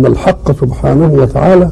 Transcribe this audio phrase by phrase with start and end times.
[0.00, 1.70] أن الحق سبحانه وتعالى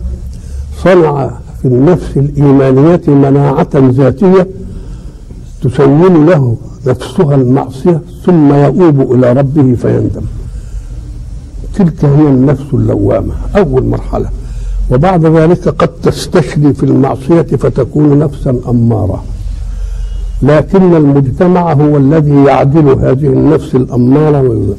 [0.85, 1.31] صنع
[1.63, 4.49] في النفس الايمانيه مناعة ذاتية
[5.63, 6.57] تسول له
[6.87, 10.23] نفسها المعصية ثم يؤوب إلى ربه فيندم.
[11.75, 14.29] تلك هي النفس اللوامة أول مرحلة.
[14.91, 19.25] وبعد ذلك قد تستشري في المعصية فتكون نفسا أمارة.
[20.43, 24.77] لكن المجتمع هو الذي يعدل هذه النفس الأمارة ويذل.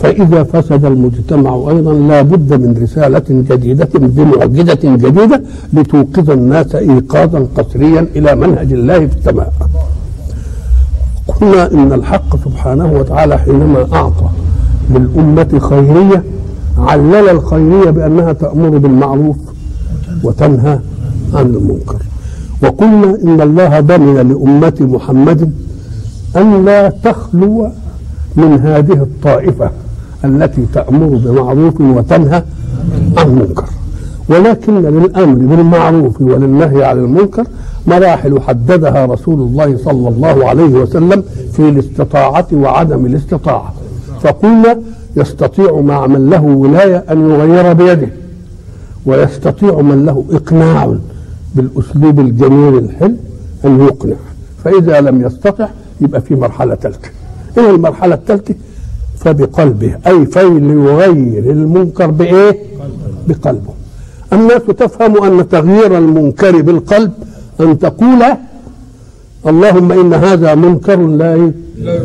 [0.00, 5.42] فإذا فسد المجتمع أيضا لا بد من رسالة جديدة بمعجزة جديدة
[5.72, 9.52] لتوقظ الناس إيقاظا قسريا إلى منهج الله في السماء.
[11.28, 14.28] قلنا إن الحق سبحانه وتعالى حينما أعطى
[14.94, 16.24] للأمة خيرية
[16.78, 19.36] علل الخيرية بأنها تأمر بالمعروف
[20.24, 20.78] وتنهى
[21.34, 22.02] عن المنكر.
[22.62, 25.52] وقلنا إن الله ضمن لأمة محمد
[26.36, 27.68] أن لا تخلو
[28.36, 29.70] من هذه الطائفة.
[30.24, 32.42] التي تأمر بمعروف وتنهى
[33.16, 33.64] عن منكر
[34.28, 37.44] ولكن للأمر بالمعروف وللنهي عن المنكر
[37.86, 43.74] مراحل حددها رسول الله صلى الله عليه وسلم في الاستطاعة وعدم الاستطاعة.
[44.22, 44.78] فقلنا
[45.16, 48.08] يستطيع مع من له ولاية أن يغير بيده
[49.06, 50.94] ويستطيع من له إقناع
[51.54, 53.14] بالأسلوب الجميل الحلو
[53.64, 54.16] أن يقنع.
[54.64, 55.68] فإذا لم يستطع
[56.00, 57.08] يبقى في مرحلة ثالثة
[57.58, 58.54] إيه المرحلة الثالثه
[59.20, 62.58] فبقلبه أي فليغير المنكر بإيه؟
[63.28, 63.72] بقلبه.
[64.32, 67.12] الناس تفهم أن تغيير المنكر بالقلب
[67.60, 68.22] أن تقول
[69.46, 71.52] اللهم إن هذا منكر لا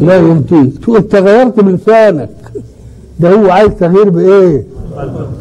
[0.02, 2.30] لا يرضيك تقول أنت غيرت بلسانك.
[3.20, 4.64] ده هو عايز تغيير بإيه؟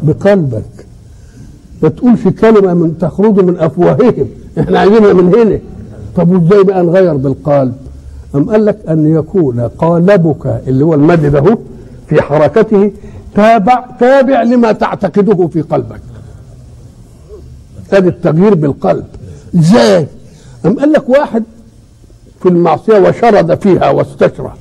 [0.03, 0.85] بقلبك.
[1.83, 4.27] ما تقولش كلمة من تخرج من أفواههم.
[4.59, 5.59] إحنا عايزينها من هنا.
[6.15, 7.73] طب وإزاي بقى نغير بالقلب؟
[8.35, 11.57] أم قال لك أن يكون قالبك اللي هو المد ده
[12.07, 12.91] في حركته
[13.35, 16.01] تابع تابع لما تعتقده في قلبك.
[17.91, 19.05] هذا التغيير بالقلب.
[19.55, 20.07] إزاي؟
[20.65, 21.43] أم قال لك واحد
[22.41, 24.53] في المعصية وشرد فيها واستشرى.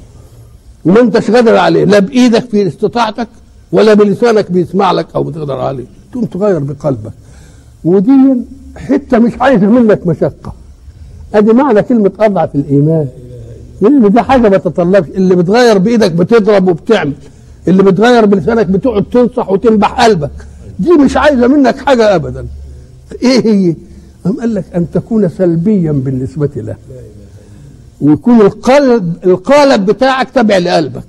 [0.85, 1.85] وما أنتش قادر عليه.
[1.85, 3.29] لا بإيدك في استطاعتك
[3.73, 5.85] ولا بلسانك بيسمع لك أو بتقدر عليه.
[6.13, 7.13] تقوم تغير بقلبك.
[7.85, 8.37] ودي
[8.77, 10.53] حتة مش عايزة منك مشقة.
[11.35, 13.09] أدي معنى كلمة أضعف الإيمان.
[13.81, 15.09] لأن دي حاجة ما تتطلبش.
[15.09, 17.13] اللي بتغير بإيدك بتضرب وبتعمل.
[17.69, 20.31] اللي بتغير بلسانك بتقعد تنصح وتنبح قلبك.
[20.79, 22.47] دي مش عايزة منك حاجة ابدا.
[23.23, 23.75] إيه هي؟
[24.27, 26.77] أم قال لك أن تكون سلبيا بالنسبة له.
[28.01, 31.05] ويكون القلب القالب بتاعك تابع لقلبك.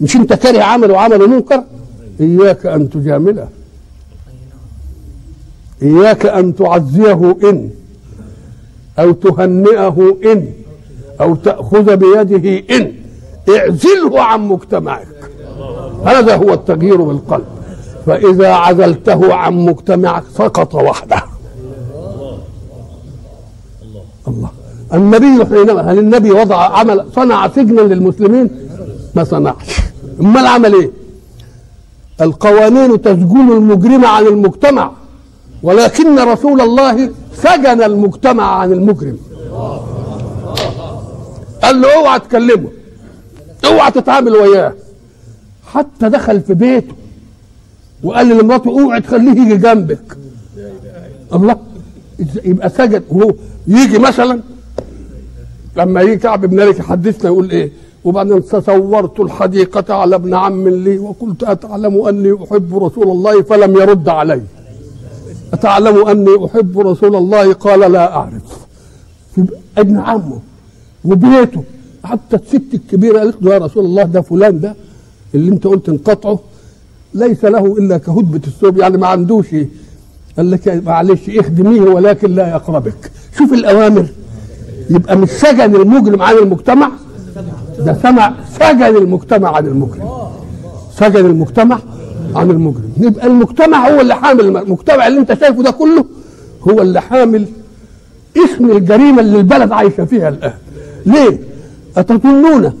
[0.00, 1.64] مش أنت كاره عمل وعمل منكر؟
[2.20, 3.48] إياك أن تجامله.
[5.82, 7.70] إياك أن تعزيه إن
[8.98, 10.48] أو تهنئه إن.
[11.20, 12.92] أو تأخذ بيده إن
[13.56, 15.06] اعزله عن مجتمعك.
[16.04, 17.44] هذا هو التغيير بالقلب.
[18.06, 21.22] فإذا عزلته عن مجتمعك سقط وحده.
[24.28, 24.50] الله.
[24.94, 28.50] النبي حينما هل النبي وضع عمل صنع سجنا للمسلمين؟
[29.14, 29.80] ما صنعش.
[30.20, 30.90] امال عمل إيه؟
[32.20, 34.90] القوانين تسجن المجرم عن المجتمع
[35.62, 39.18] ولكن رسول الله سجن المجتمع عن المجرم.
[41.62, 42.68] قال له اوعى تكلمه
[43.64, 44.74] اوعى تتعامل وياه.
[45.66, 46.94] حتى دخل في بيته
[48.02, 50.16] وقال لمراته اوعى تخليه يجي جنبك.
[51.34, 51.56] الله
[52.44, 53.34] يبقى سجد وهو
[53.66, 54.40] يجي مثلا
[55.76, 57.72] لما يجي كعب بن مالك يحدثنا يقول إيه
[58.04, 64.08] وبعدين تصورت الحديقة على ابن عم لي وقلت أتعلم أني أحب رسول الله فلم يرد
[64.08, 64.42] علي.
[65.52, 68.42] أتعلم أني أحب رسول الله؟ قال لا أعرف.
[69.78, 70.40] ابن عمه.
[71.04, 71.64] وبيته
[72.04, 74.74] حتى الست الكبيرة قالت له يا رسول الله ده فلان ده
[75.34, 76.38] اللي انت قلت انقطعه
[77.14, 78.78] ليس له إلا كهدبة الثوب.
[78.78, 79.68] يعني ما عندوش إيه؟
[80.36, 83.10] قال لك معلش اخدميه ولكن لا يقربك.
[83.38, 84.06] شوف الأوامر.
[84.90, 86.90] يبقى مش سجن المجرم عن المجتمع؟
[87.78, 90.08] ده سمع سجن المجتمع عن المجرم.
[90.96, 91.78] سجن المجتمع
[92.34, 92.92] عن المجرم.
[92.96, 96.04] يبقى المجتمع هو اللي حامل المجتمع اللي انت شايفه ده كله
[96.68, 97.44] هو اللي حامل
[98.36, 100.52] اسم الجريمة اللي البلد عايشة فيها الآن.
[101.06, 101.40] ليه؟
[101.96, 102.72] أتظنون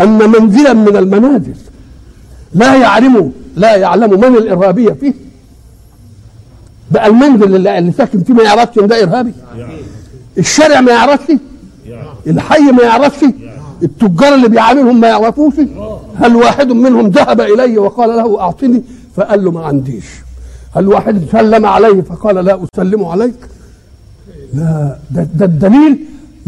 [0.00, 1.54] أن منزلا من المنازل
[2.54, 5.14] لا يعلم لا يعلم من الإرهابية فيه؟
[6.90, 9.32] بقى المنزل اللي, اللي ساكن فيه ما يعرفش إن ده إرهابي؟
[10.38, 11.32] الشارع ما يعرفش؟
[12.26, 13.24] الحي ما يعرفش؟
[13.82, 15.54] التجار اللي بيعاملهم ما يعرفوش؟
[16.16, 18.82] هل واحد منهم ذهب إلي وقال له أعطني؟
[19.16, 20.04] فقال له ما عنديش.
[20.76, 23.34] هل واحد سلم عليه فقال لا أسلم عليك؟
[24.54, 24.96] لا.
[25.10, 25.98] ده, ده الدليل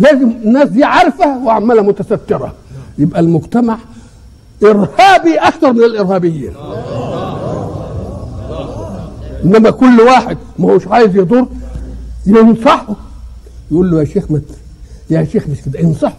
[0.00, 2.54] لازم الناس دي عارفة وعمالة متسترة.
[2.98, 3.78] يبقى المجتمع
[4.64, 6.52] إرهابي أكثر من الإرهابيين.
[9.44, 11.46] إنما كل واحد ما هوش عايز يضر
[12.26, 12.96] ينصحه.
[13.70, 14.44] يقول له يا شيخ مت
[15.10, 16.18] يا شيخ مش كده انصحه.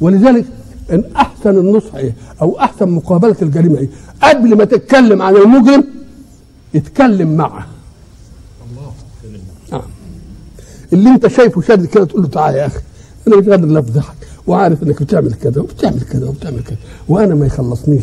[0.00, 0.44] ولذلك
[0.92, 3.88] إن أحسن النصح إيه؟ أو أحسن مقابلة الجريمة إيه؟
[4.22, 5.84] قبل ما تتكلم عن المجرم
[6.74, 7.66] اتكلم معه.
[9.72, 9.82] آه.
[10.92, 12.80] اللي أنت شايفه شاد كده تقول له تعالى يا أخي.
[13.28, 14.14] أنا مش قادر افضحك
[14.46, 16.76] وعارف إنك بتعمل كذا وبتعمل كذا وبتعمل كذا
[17.08, 18.02] وأنا ما يخلصنيش.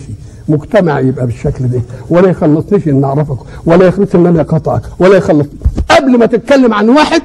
[0.50, 5.48] مجتمع يبقى بالشكل ده ولا يخلصنيش إن أعرفك ولا يخلصني إن أنا اقاطعك ولا يخلص.
[5.90, 7.22] قبل ما تتكلم عن واحد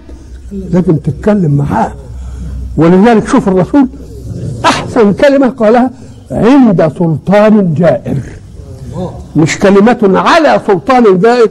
[0.52, 1.92] لازم تتكلم معاه.
[2.76, 3.88] ولذلك شوف الرسول
[4.64, 5.90] أحسن كلمة قالها
[6.30, 8.16] عند سلطان جائر.
[9.36, 11.50] مش كلمة على سلطان جائر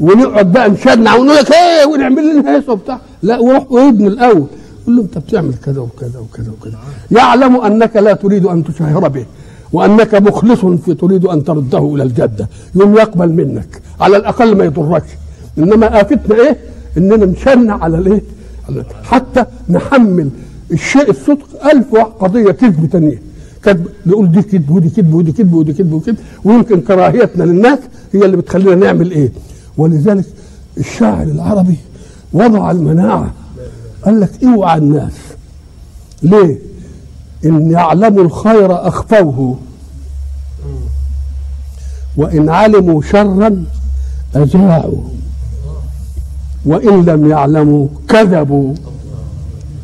[0.00, 4.46] ونقعد بقى نشنع ونقول لك إيه ونعمل لنا هيصه وبتاع لا وروح وابن الأول.
[4.86, 6.78] قول له انت بتعمل كذا وكذا وكذا وكذا.
[7.10, 9.24] يعلم انك لا تريد ان تشهر به
[9.72, 12.48] وانك مخلص في تريد ان ترده إلى الجدة.
[12.74, 15.10] يوم يقبل منك على الأقل ما يضركش
[15.58, 16.56] إنما افتنا إيه؟
[16.98, 18.22] إننا نشنع على الإيه؟
[19.02, 20.28] حتى نحمل
[20.72, 21.66] الشيء الصدق.
[21.72, 23.22] ألف قضية كذب تانية.
[23.64, 27.78] كذب نقول دي كذب ودي كذب ودي كذب ودي كذب وكذب ويمكن كراهيتنا للناس
[28.12, 29.32] هي اللي بتخلينا نعمل إيه؟
[29.76, 30.24] ولذلك
[30.78, 31.76] الشاعر العربي
[32.32, 33.32] وضع المناعة
[34.04, 35.12] قال لك اوعى الناس.
[36.22, 36.58] ليه؟
[37.44, 39.58] إن يعلموا الخير أخفوه.
[42.16, 43.64] وإن علموا شرا
[44.36, 45.02] اذاعوا
[46.66, 48.74] وإن لم يعلموا كذبوا.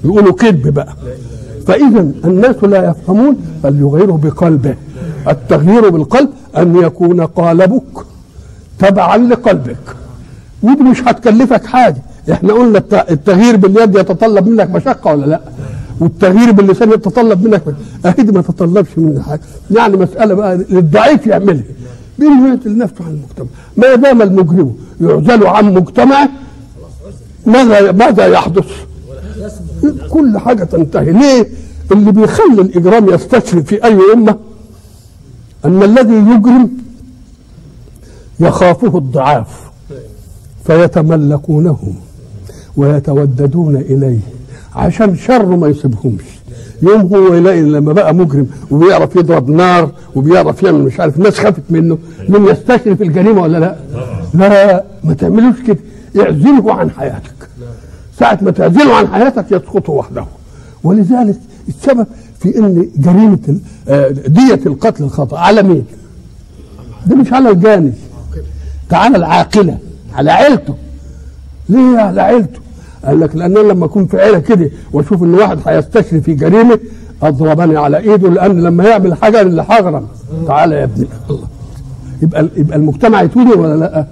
[0.04, 0.94] يقولوا كذب بقى.
[1.66, 4.74] فاذا الناس لا يفهمون فليغيروا بقلبه.
[5.28, 8.06] التغيير بالقلب أن يكون قالبك
[8.78, 9.96] تبعا لقلبك.
[10.62, 12.02] ودي مش هتكلفك حاجة.
[12.32, 15.40] إحنا قلنا التغيير باليد يتطلب منك مشقة ولا لا؟
[16.00, 17.62] والتغيير باللسان يتطلب منك
[18.06, 19.40] اهي ما تطلبش مني حاجة.
[19.70, 21.62] يعني مسألة بقى للضعيف يعملها.
[22.18, 23.46] بينه نفسه عن المجتمع؟
[23.76, 26.28] ما دام المجرم يعزل عن مجتمعه
[27.46, 28.66] ماذا ماذا يحدث؟
[30.10, 31.12] كل حاجة تنتهي.
[31.12, 31.48] ليه؟
[31.92, 34.36] اللي بيخلي الإجرام يستشري في أي أمة
[35.64, 36.70] أن الذي يجرم
[38.40, 39.48] يخافه الضعاف
[40.64, 41.94] فيتملكونه.
[42.78, 44.18] ويتوددون إليه.
[44.76, 46.22] عشان شره ما يسيبهمش
[46.82, 51.62] يوم هو يلاقي لما بقى مجرم وبيعرف يضرب نار وبيعرف يعمل مش عارف الناس خافت
[51.70, 51.98] منه
[52.28, 53.76] من يستشري في الجريمة ولا لا؟
[54.34, 55.78] لا ما تعملوش كده.
[56.20, 57.48] اعزله عن حياتك.
[58.18, 60.24] ساعة ما تعزله عن حياتك يسقط وحده.
[60.84, 61.36] ولذلك
[61.68, 62.06] السبب
[62.40, 63.58] في إن جريمة
[64.26, 65.38] دية القتل الخطأ.
[65.38, 65.84] على مين؟
[67.06, 67.92] ده مش على الجاني.
[68.90, 69.78] ده على العاقلة
[70.14, 70.74] على عيلته.
[71.68, 72.60] ليه على عيلته؟
[73.04, 76.78] قال لك لأن لما أكون في عيلة كده وأشوف إن واحد هيستشري في جريمة
[77.22, 80.06] اضربني على إيده لأن لما يعمل حاجة اللي هغرم
[80.46, 81.46] تعالى يا ابني الله
[82.22, 84.06] يبقى يبقى المجتمع يتولي ولا لأ؟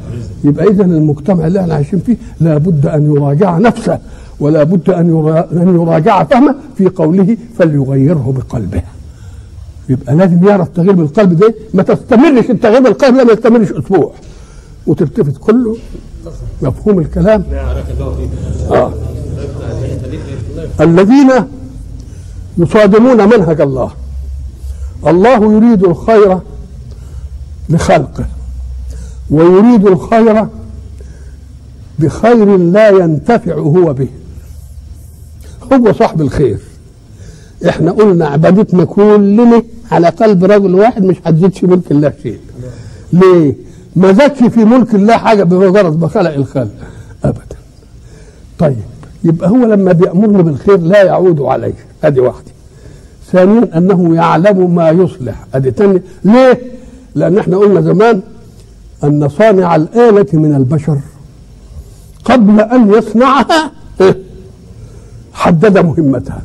[0.45, 3.99] يبقى اذا المجتمع اللي إحنا عايشين فيه لابد أن يراجع نفسه
[4.41, 8.83] ولا بد ان أن يراجع فهمه في قوله فليغيره بقلبه.
[9.89, 14.13] يبقى لازم يعرف تغيير بالقلب ده ما تستمرش التغيير بالقلب ده ما يستمرش أسبوع
[14.87, 15.77] وتلتفت كله
[16.63, 17.45] مفهوم الكلام؟
[18.71, 18.93] آه.
[20.81, 21.31] الذين
[22.59, 23.93] يصادمون منهج الله.
[25.07, 26.39] الله يريد الخير
[27.69, 28.27] لخلقه
[29.31, 30.47] ويريد الخير
[31.99, 34.09] بخير لا ينتفع هو به.
[35.73, 36.59] هو صاحب الخير.
[37.69, 42.41] إحنا قلنا عبادتنا كلنا على قلب رجل واحد مش هتزيد في ملك الله شيء.
[43.13, 43.66] ليه؟
[43.97, 46.71] ما زادش في ملك الله حاجة بمجرد ما خلق الخلق
[47.25, 47.57] ابدا.
[48.59, 48.77] طيب
[49.25, 51.75] يبقى هو لما بيامرني بالخير لا يعود عليه.
[52.05, 52.51] أدي واحدة.
[53.33, 55.47] ثانيا أنه يعلم ما يصلح.
[55.55, 56.61] أدي تاني ليه؟
[57.15, 58.21] لأن إحنا قلنا زمان
[59.05, 60.99] أن صانع الآلة من البشر
[62.25, 63.73] قبل أن يصنعها
[65.33, 66.43] حدد مهمتها.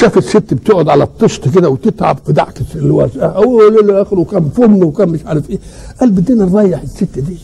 [0.00, 5.08] شاف الست بتقعد على الطشت كده وتتعب في دعك الواسع اول اخره وكم فم وكم
[5.08, 5.58] مش عارف إيه.
[6.00, 7.36] قال بدنا نريح الست دي.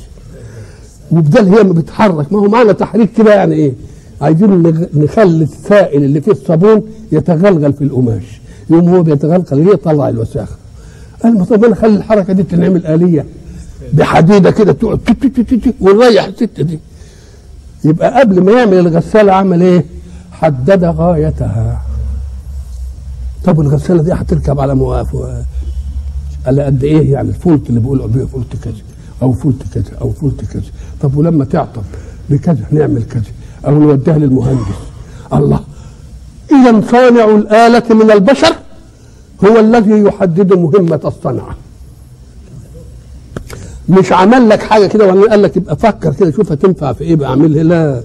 [1.10, 3.72] وبدل هي ما بتحرك ما هو معنا تحريك كده يعني إيه؟
[4.20, 4.62] عايزين
[4.94, 6.82] نخلي السائل اللي فيه الصابون
[7.12, 8.40] يتغلغل في القماش.
[8.70, 10.56] يوم هو بيتغلغل ليه طلع الوساخة.
[11.22, 13.26] قال ما طب أنا خلي الحركة دي تنعمل آلية
[13.92, 15.00] بحديدة كده تقعد
[15.80, 16.78] ونريح الست دي.
[17.84, 19.84] يبقى قبل ما يعمل الغسالة عمل إيه؟
[20.32, 21.85] حدد غايتها.
[23.44, 25.16] طب الغساله دي هتركب على مواقف
[26.46, 28.74] على قد إيه يعني الفولت اللي بيقولوا بيه فولت كذا
[29.22, 30.62] أو فولت كذا أو فولت كذا.
[31.00, 31.82] طب ولما تعطل
[32.30, 33.22] بكذا نعمل كذا.
[33.66, 34.74] أو نوديها للمهندس.
[35.32, 35.60] الله.
[36.52, 38.56] إذا صانع الآلة من البشر
[39.44, 41.56] هو الذي يحدد مهمة الصنعة.
[43.88, 47.16] مش عمل لك حاجة كده ولا قال لك يبقى فكر كده شوف هتنفع في إيه
[47.16, 47.28] بقى.
[47.30, 48.00] اعملها لا.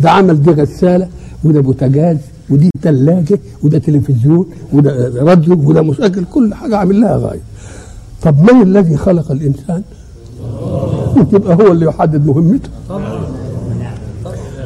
[0.00, 1.08] ده عمل دي غسالة
[1.44, 2.16] وده بوتاجاز
[2.50, 7.40] ودي ثلاجه وده تلفزيون وده راديو وده مسجل كل حاجة عامل لها غاية.
[8.22, 9.82] طب من الذي خلق الإنسان؟
[11.32, 12.68] يبقى هو اللي يحدد مهمته.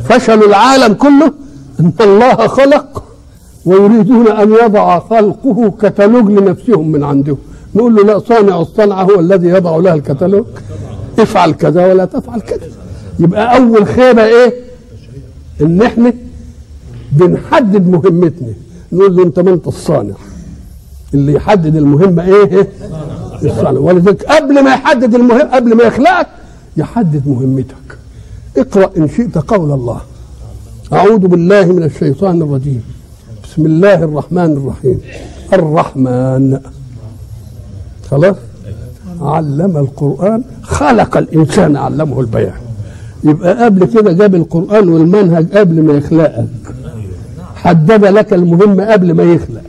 [0.04, 1.32] فشل العالم كله
[1.80, 3.04] أن الله خلق
[3.66, 7.38] ويريدون أن يضع خلقه كتالوج لنفسهم من عندهم
[7.74, 10.44] نقول له لا صانع الصنعة هو الذي يضع لها الكتالوج.
[11.18, 12.66] افعل كذا ولا تفعل كذا.
[13.18, 14.54] يبقى أول خيبة إيه؟
[15.60, 16.12] إن إحنا
[17.12, 18.52] بنحدد مهمتنا.
[18.92, 20.14] نقول له انت ما انت الصانع.
[21.14, 22.68] اللي يحدد المهمة إيه؟
[23.44, 23.80] الصانع.
[23.80, 26.26] ولذلك قبل ما يحدد المهم قبل ما يخلقك
[26.76, 27.98] يحدد مهمتك.
[28.56, 30.00] اقرأ إن شئت قول الله.
[30.92, 32.82] أعوذ بالله من الشيطان الرجيم.
[33.44, 35.00] بسم الله الرحمن الرحيم.
[35.52, 36.58] الرحمن.
[38.10, 38.36] خلاص؟
[39.20, 40.42] علم القرآن.
[40.62, 42.60] خلق الإنسان علمه البيان.
[43.24, 46.48] يبقى قبل كده جاب القرآن والمنهج قبل ما يخلقك.
[47.62, 49.62] حدد لك المهمة قبل ما يخلق.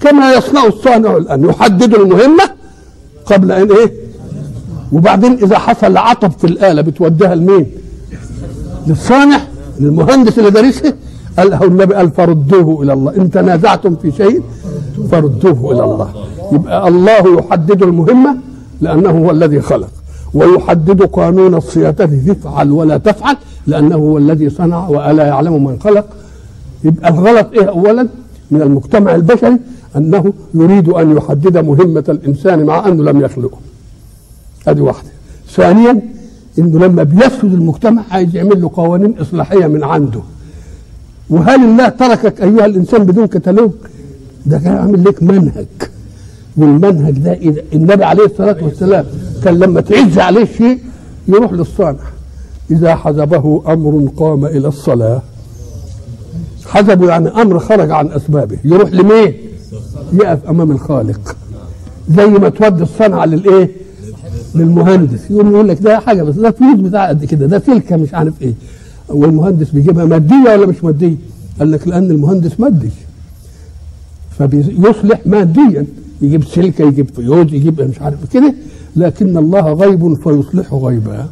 [0.00, 1.44] كما يصنع الصانع الآن.
[1.44, 2.44] يحدد المهمة
[3.26, 3.92] قبل أن إيه؟
[4.92, 7.66] وبعدين إذا حصل عطب في الآلة بتوديها لمين؟
[8.86, 9.40] للصانع؟
[9.80, 10.92] للمهندس اللي دارسها
[11.38, 13.16] قال له النبي قال فردوه إلى الله.
[13.16, 14.42] إن تنازعتم في شيء
[15.10, 16.10] فردوه إلى الله.
[16.52, 18.36] يبقى الله يحدد المهمه
[18.80, 19.88] لأنه هو الذي خلق.
[20.34, 21.90] ويحدد قانون الصيانة.
[21.90, 23.36] تفعل ولا تفعل
[23.66, 26.04] لأنه هو الذي صنع وألا يعلم من خلق.
[26.84, 28.08] يبقى الغلط إيه اولا؟
[28.50, 29.58] من المجتمع البشري
[29.96, 33.58] أنه يريد أن يحدد مهمة الإنسان مع أنه لم يخلقه.
[34.68, 35.08] ادي واحدة.
[35.50, 36.02] ثانيا
[36.58, 40.20] إنه لما بيفسد المجتمع عايز يعمل له قوانين إصلاحية من عنده.
[41.30, 43.70] وهل الله تركك أيها الإنسان بدون كتالوج؟
[44.46, 45.66] ده كان عامل لك منهج.
[46.56, 49.04] والمنهج ده إذا النبي عليه الصلاة والسلام
[49.44, 50.78] كان لما تعز عليه شيء
[51.28, 51.98] يروح للصانع
[52.70, 55.22] إذا حزبه أمر قام إلى الصلاة.
[56.66, 58.58] حزبه يعني أمر خرج عن أسبابه.
[58.64, 59.34] يروح لمين؟
[60.12, 61.36] يقف أمام الخالق.
[62.16, 63.70] زي ما تودي الصنعة للإيه؟
[64.54, 65.30] للمهندس.
[65.30, 67.46] يقول يقول لك ده حاجة بس ده فلوس بتاع قد كده.
[67.46, 68.54] ده سلكه مش عارف إيه.
[69.08, 71.16] والمهندس بيجيبها مادية ولا مش مادية؟
[71.58, 72.90] قال لك لأن المهندس مادي.
[74.38, 75.86] فبيصلح ماديا.
[76.22, 78.54] يجيب سلكة يجيب فيوز يجيب مش عارف كده.
[78.96, 81.28] لكن الله غيب فيصلح غيبا.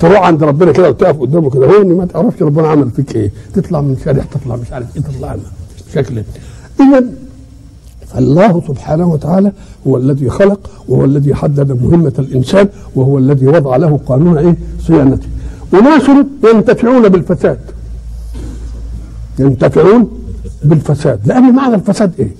[0.00, 1.66] تروح عند ربنا كده وتقف قدامه كده.
[1.66, 3.30] هو ما تعرفش ربنا عمل فيك إيه.
[3.54, 5.36] تطلع من شارع تطلع مش عارف إيه تطلع
[5.94, 6.22] شكل
[6.80, 7.04] اذا
[8.06, 9.52] فالله سبحانه وتعالى
[9.86, 15.26] هو الذي خلق وهو الذي حدد مهمة الإنسان وهو الذي وضع له قانون إيه؟ صيانته.
[15.74, 16.02] أناس
[16.54, 17.58] ينتفعون بالفساد.
[19.38, 20.10] ينتفعون
[20.64, 21.20] بالفساد.
[21.26, 22.30] لأن معنى الفساد إيه؟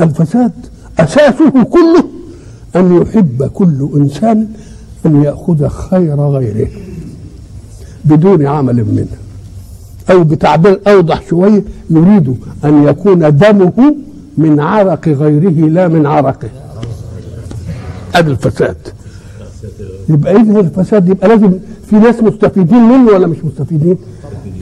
[0.00, 0.52] الفساد
[0.98, 2.04] أساسه كله
[2.76, 4.48] أن يحب كل إنسان
[5.06, 6.68] أن يأخذ خير غيره.
[8.04, 9.06] بدون عمل منه.
[10.10, 13.96] أو بتعبير أوضح شوية يريد أن يكون دمه
[14.38, 16.48] من عرق غيره لا من عرقه.
[18.14, 18.76] ادي الفساد.
[20.08, 21.52] يبقى اذا الفساد يبقى لازم
[21.90, 23.96] في ناس مستفيدين منه ولا مش مستفيدين؟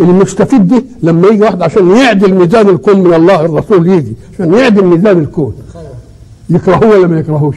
[0.00, 4.84] المستفيد ده لما يجي واحد عشان يعدل ميزان الكون من الله الرسول يجي عشان يعدل
[4.84, 5.54] ميزان الكون.
[6.50, 7.56] يكرهوه ولا ما يكرهوش؟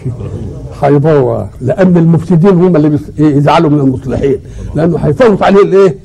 [0.84, 4.38] هيبوظ لأن المفسدين هم اللي يزعلوا من المصلحين
[4.76, 5.96] لأنه هيفوت عليه الإيه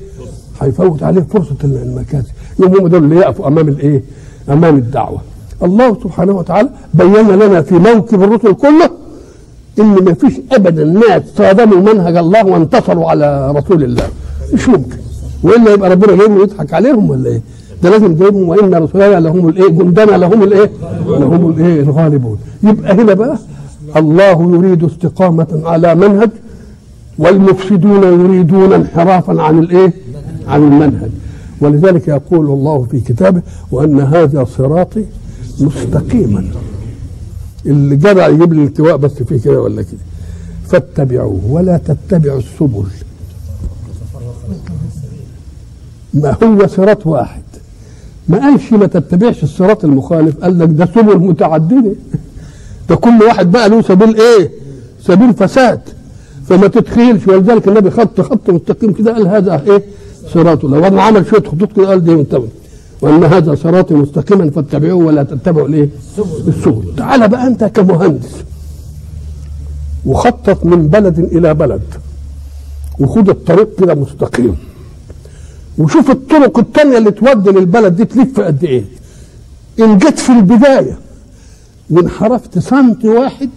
[0.61, 2.27] هيفوت عليه فرصة المكاسب
[2.59, 4.03] يوم هم دول اللي يقفوا أمام الإيه
[4.49, 5.21] أمام الدعوة
[5.63, 8.89] الله سبحانه وتعالى بين لنا في موكب الرسل كله
[9.79, 14.03] إن ما فيش ابدا ناس صادموا منهج الله وانتصروا على رسول الله
[14.53, 14.97] مش ممكن
[15.43, 17.41] وإلا يبقى ربنا جايبهم يضحك عليهم ولا إيه؟
[17.83, 20.69] ده لازم جايبهم وإن رسلنا لهم الإيه؟ جندنا لهم الإيه؟
[21.07, 23.37] لهم الإيه؟ الغالبون يبقى هنا بقى
[23.97, 26.29] الله يريد استقامة على منهج
[27.17, 29.93] والمفسدون يريدون انحرافا عن الإيه؟
[30.47, 31.09] عن المنهج.
[31.61, 33.41] ولذلك يقول الله في كتابه
[33.71, 35.05] وأن هذا صراطي
[35.59, 36.45] مستقيما.
[37.65, 39.99] اللي جدع يجيب لي الالتواء بس فيه كده ولا كده.
[40.67, 42.83] فاتبعوه ولا تتبعوا السبل.
[46.13, 47.41] ما هو صراط واحد؟
[48.27, 50.37] ما قالش ما تتبعش الصراط المخالف.
[50.37, 51.95] قال لك ده سبل متعددة.
[52.89, 54.51] ده كل واحد بقى له سبيل إيه؟
[55.05, 55.81] سبيل فساد.
[56.49, 59.83] فما تتخيلش ولذلك النبي خط خط مستقيم كده قال هذا إيه؟
[60.33, 62.47] صراط الله وما عمل شوية خطوط كده قال دي منتبه
[63.01, 65.89] وأن هذا صراطي مستقيما فاتبعوه ولا تتبعوا الإيه؟
[66.47, 66.95] السبل.
[66.97, 68.31] تعال بقى أنت كمهندس.
[70.05, 71.81] وخطط من بلد إلى بلد.
[72.99, 74.55] وخد الطريق كده مستقيم.
[75.77, 78.83] وشوف الطرق التانية اللي تودي للبلد دي تلف قد إيه.
[79.79, 80.97] إن جت في البداية
[81.91, 83.49] وانحرفت سنتي واحد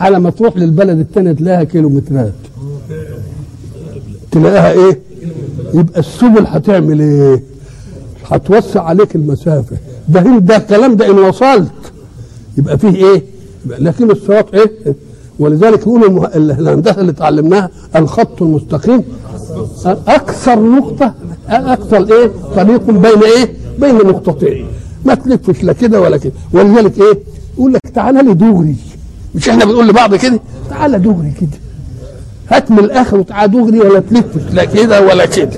[0.00, 2.32] على ما تروح للبلد التانية تلاقيها كيلومترات.
[4.30, 5.00] تلاقيها إيه؟
[5.74, 7.42] يبقى السبل هتعمل إيه؟
[8.26, 9.76] هتوسع عليك المسافة.
[10.08, 11.70] ده ده الكلام ده إن وصلت.
[12.58, 13.22] يبقى فيه إيه؟
[13.66, 14.94] يبقى لكن الصراط إيه؟
[15.38, 16.36] ولذلك يقولوا.
[16.36, 19.04] الهندسة اللي اتعلمناها الخط المستقيم.
[19.86, 21.14] أكثر نقطة
[21.48, 24.66] أكثر إيه؟ طريق بين إيه؟ بين نقطتين.
[25.04, 26.32] ما تلفش لا كده ولا كده.
[26.52, 27.18] ولذلك إيه؟
[27.94, 28.76] تعالى لي دغري.
[29.34, 31.58] مش إحنا بنقول لبعض كده؟ تعالى دغري كده.
[32.48, 35.50] هات من الآخر وتعالى دغري ولا تلفش لا كده ولا كده.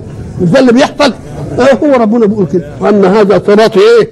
[0.43, 1.14] مش ده اللي بيحصل؟
[1.59, 2.71] آه هو ربنا بيقول كده.
[2.81, 4.09] وأن هذا صراطي إيه؟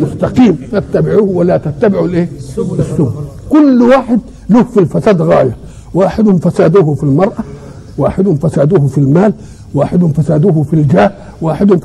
[0.00, 0.58] مستقيم.
[0.72, 3.10] فاتبعوه ولا تتبعوا الإيه؟ السبل.
[3.50, 5.56] كل واحد له في الفساد غاية.
[5.94, 7.44] واحد فساده في المرأة
[7.98, 9.32] واحد فساده في المال
[9.74, 11.80] واحد فساده في الجاه واحد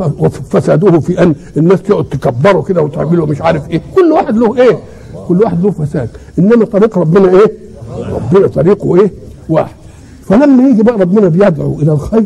[0.52, 3.82] فساده في أن الناس تقعد تكبره كده وتعمله مش عارف إيه.
[3.96, 4.80] كل واحد له إيه؟
[5.28, 6.10] كل واحد له فساد.
[6.40, 7.52] إنما طريق ربنا إيه؟
[7.98, 9.12] ربنا طريقه إيه؟
[9.50, 9.76] واحد.
[10.26, 12.26] فلما يجي بقى ربنا بيدعو إلى الخير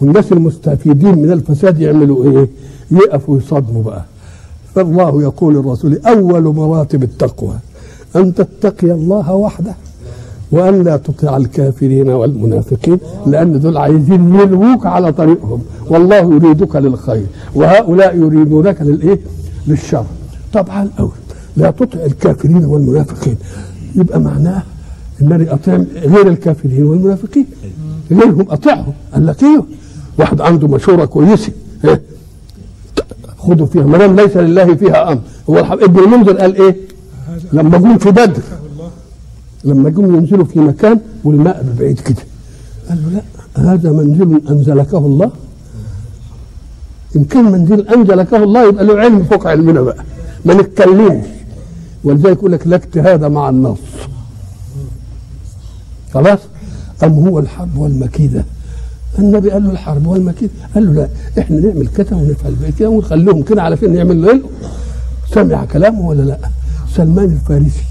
[0.00, 2.48] والناس المستفيدين من الفساد يعملوا إيه؟
[2.90, 4.04] يقفوا يصدموا بقى.
[4.74, 7.54] فالله يقول للرسول أول مراتب التقوى
[8.16, 9.74] أن تتقي الله وحده
[10.52, 15.62] وأن لا تطيع الكافرين والمنافقين لأن دول عايزين يلووك على طريقهم.
[15.88, 19.20] والله يريدك للخير وهؤلاء يريدونك للإيه؟
[19.66, 20.04] للشر.
[20.52, 21.10] طبعا الأول
[21.56, 23.36] لا تطع الكافرين والمنافقين.
[23.94, 24.62] يبقى معناه
[25.22, 27.46] انني اطيع غير الكافرين والمنافقين.
[28.10, 29.64] غيرهم اطيعهم إيه؟
[30.18, 31.52] واحد عنده مشورة كويسة.
[33.38, 33.82] خذوا فيها.
[33.82, 35.20] ما دام ليس لله فيها أمر.
[35.50, 36.76] هو ابن المنذر قال إيه؟
[37.52, 38.42] لما جم في بدر.
[39.64, 42.22] لما جم ينزلوا في مكان والماء بعيد كده.
[42.88, 43.22] قال له
[43.62, 45.30] لا هذا منزل أنزلكه الله.
[47.16, 50.04] إن كان منزل أنزلكه الله يبقى له علم فوق علمنا بقى.
[50.44, 51.24] ما نتكلمش.
[52.04, 53.78] ولذلك يقول لك لا اجتهاد مع النص.
[56.14, 56.38] خلاص؟
[57.02, 58.44] أم هو الحرب والمكيدة؟
[59.18, 60.52] النبي قال له الحرب والمكيدة.
[60.74, 64.40] قال له لا إحنا نعمل كده ونفعل كده ونخليهم كده على فين نعمل له
[65.34, 66.38] سمع كلامه ولا لا؟
[66.96, 67.84] سلمان الفارسي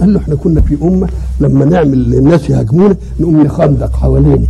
[0.00, 1.08] قال له إحنا كنا في أمة
[1.40, 4.46] لما نعمل الناس يهاجمونا نقوم نخندق حوالينا.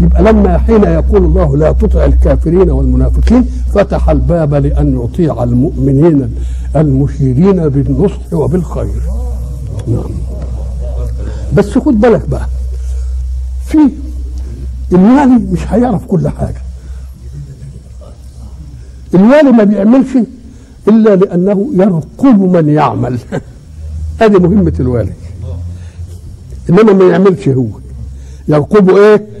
[0.00, 6.34] يبقى لما حين يقول الله لا تطع الكافرين والمنافقين فتح الباب لأن يطيع المؤمنين
[6.76, 9.02] المشيرين بالنصح وبالخير.
[9.88, 10.10] نعم.
[11.54, 12.46] بس خد بالك بقى.
[13.66, 13.78] في
[14.92, 16.62] الوالي مش هيعرف كل حاجة.
[19.14, 20.08] الوالي ما بيعملش
[20.88, 23.18] إلا لأنه يرقب من يعمل.
[24.20, 25.12] هذه مهمة الوالي.
[26.70, 27.66] إنما ما يعملش هو.
[28.48, 29.35] يرقب إيه؟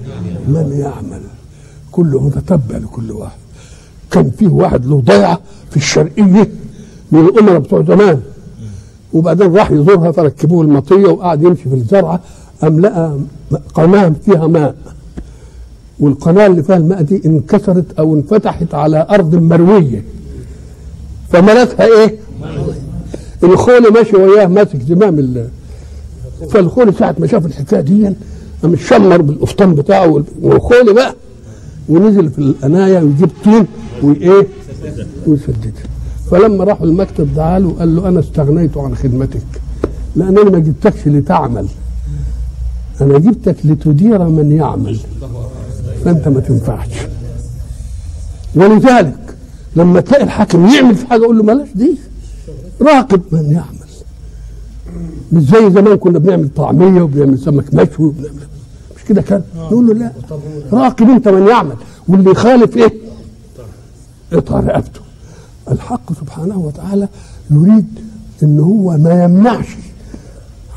[0.46, 1.20] من يعمل؟
[1.92, 3.36] كله متتبع لكل واحد.
[4.10, 6.48] كان فيه واحد له ضيعة في الشرقية
[7.12, 8.20] من الأمراء بتوع زمان.
[9.12, 12.20] وبعدين راح يزورها فركبوه المطية وقعد يمشي في الزرعة.
[12.62, 13.18] قام لقى
[13.74, 14.74] قناة فيها ماء.
[16.00, 20.04] والقناة اللي فيها الماء دي انكسرت أو انفتحت على أرض مروية.
[21.32, 22.18] فملتها إيه؟
[23.44, 25.48] الخول ماشي وياه ماسك زمام ال
[26.50, 28.12] فالخول ساعة ما شاف الحكاية دي
[28.66, 31.14] قام الشمر بالقفطان بتاعه والخول بقى
[31.88, 33.66] ونزل في القناية ويجيب طين
[34.02, 34.46] وإيه؟
[35.26, 35.86] ويسددها.
[36.30, 39.42] فلما راحوا المكتب دعا له قال له أنا استغنيت عن خدمتك
[40.16, 41.66] لأن أنا ما جبتكش لتعمل.
[43.00, 44.98] أنا جبتك لتدير من يعمل.
[46.04, 46.88] فأنت ما تنفعش.
[48.54, 49.36] ولذلك
[49.76, 51.98] لما تلاقي الحاكم يعمل في حاجة أقول له بلاش دي.
[52.82, 53.76] راقب من يعمل.
[55.32, 58.46] مش زي زمان كنا بنعمل طعمية وبنعمل سمك مشوي وبنعمل
[59.08, 59.42] كده كان.
[59.56, 60.12] نقول له لا
[60.72, 61.76] راقب انت من يعمل.
[62.08, 62.92] واللي يخالف إيه؟
[64.32, 65.00] اقطع رقبته.
[65.70, 67.08] الحق سبحانه وتعالى
[67.50, 67.86] يريد
[68.42, 69.66] إن هو ما يمنعش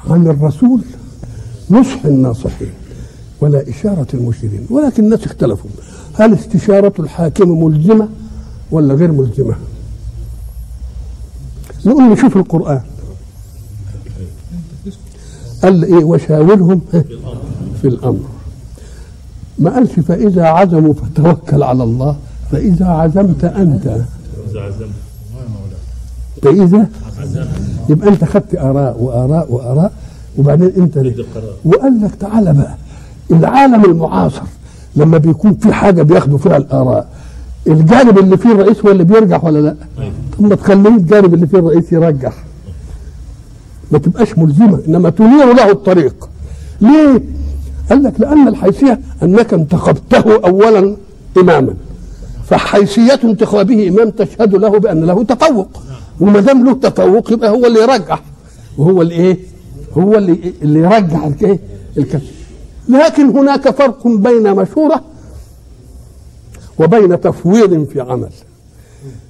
[0.09, 0.81] عن الرسول
[1.71, 2.71] نصح الناصحين
[3.41, 5.69] ولا إشارة المشيرين ولكن الناس اختلفوا.
[6.13, 8.09] هل استشارة الحاكم ملزمة
[8.71, 9.55] ولا غير ملزمة؟
[11.85, 12.81] نقول نشوف القرآن.
[15.63, 16.81] قال إيه؟ وشاورهم.
[17.81, 18.19] في الأمر.
[19.59, 22.15] ما قالش فإذا عزموا فتوكل على الله
[22.51, 23.97] فإذا عزمت أنت.
[26.43, 26.87] فإذا
[27.89, 29.91] يبقى أنت خدت آراء وآراء وآراء
[30.37, 31.15] وبعدين ليه؟
[31.65, 32.75] وقال لك تعالى بقى.
[33.31, 34.41] العالم المعاصر
[34.95, 37.07] لما بيكون في حاجة بياخدوا فيها الآراء
[37.67, 39.75] الجانب اللي فيه الرئيس هو اللي بيرجح ولا لأ؟
[40.37, 42.33] طب ما تخليه الجانب اللي فيه الرئيس يرجح.
[43.91, 46.29] ما تبقاش ملزمة إنما تنير له الطريق.
[46.81, 47.21] ليه؟
[47.89, 50.95] قال لك لأن الحيثية أنك انتخبته اولا
[51.37, 51.73] اماما.
[52.47, 55.67] فحيثية انتخابه إمام تشهد له بأن له تفوق.
[56.19, 58.21] وما دام له تفوق يبقى هو اللي يرجح
[58.77, 59.37] وهو اللي إيه؟
[59.97, 61.59] هو اللي اللي يرجح الايه؟
[61.97, 62.23] الكلام
[62.89, 65.01] لكن هناك فرق بين مشوره
[66.79, 68.29] وبين تفويض في عمل.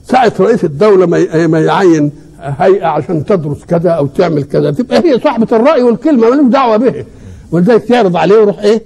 [0.08, 1.06] ساعة رئيس الدولة
[1.48, 6.52] ما يعين هيئة عشان تدرس كذا أو تعمل كذا تبقى هي صاحبة الرأي والكلمة مالوش
[6.52, 7.06] دعوة به.
[7.52, 8.82] ولذلك تعرض عليه ويروح إيه؟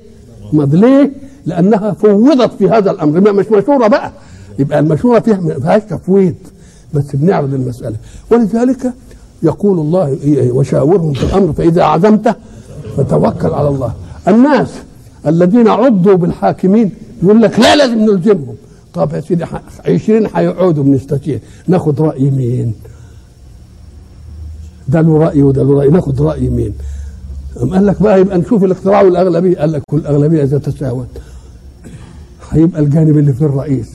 [0.53, 1.11] ما ليه؟
[1.45, 4.11] لأنها فوضت في هذا الأمر ما مش مشورة بقى
[4.59, 6.35] يبقى المشورة فيها ما فيهاش تفويض
[6.93, 7.95] بس بنعرض المسألة
[8.31, 8.93] ولذلك
[9.43, 10.17] يقول الله
[10.51, 12.35] وشاورهم في الأمر فإذا عزمت
[12.97, 13.93] فتوكل على الله
[14.27, 14.69] الناس
[15.27, 16.91] الذين عضوا بالحاكمين
[17.23, 18.55] يقول لك لا لازم نلزمهم
[18.93, 19.45] طب يا سيدي
[19.85, 22.73] 20 هيقعدوا بنستشير ناخد رأي مين؟
[24.87, 26.73] ده له رأي وده له رأي ناخد رأي مين؟
[27.57, 29.83] قال لك بقى يبقى نشوف الاقتراع والأغلبية؟ قال لك
[30.33, 31.07] إذا تساوت.
[32.51, 33.89] هيبقى الجانب اللي في الرئيس.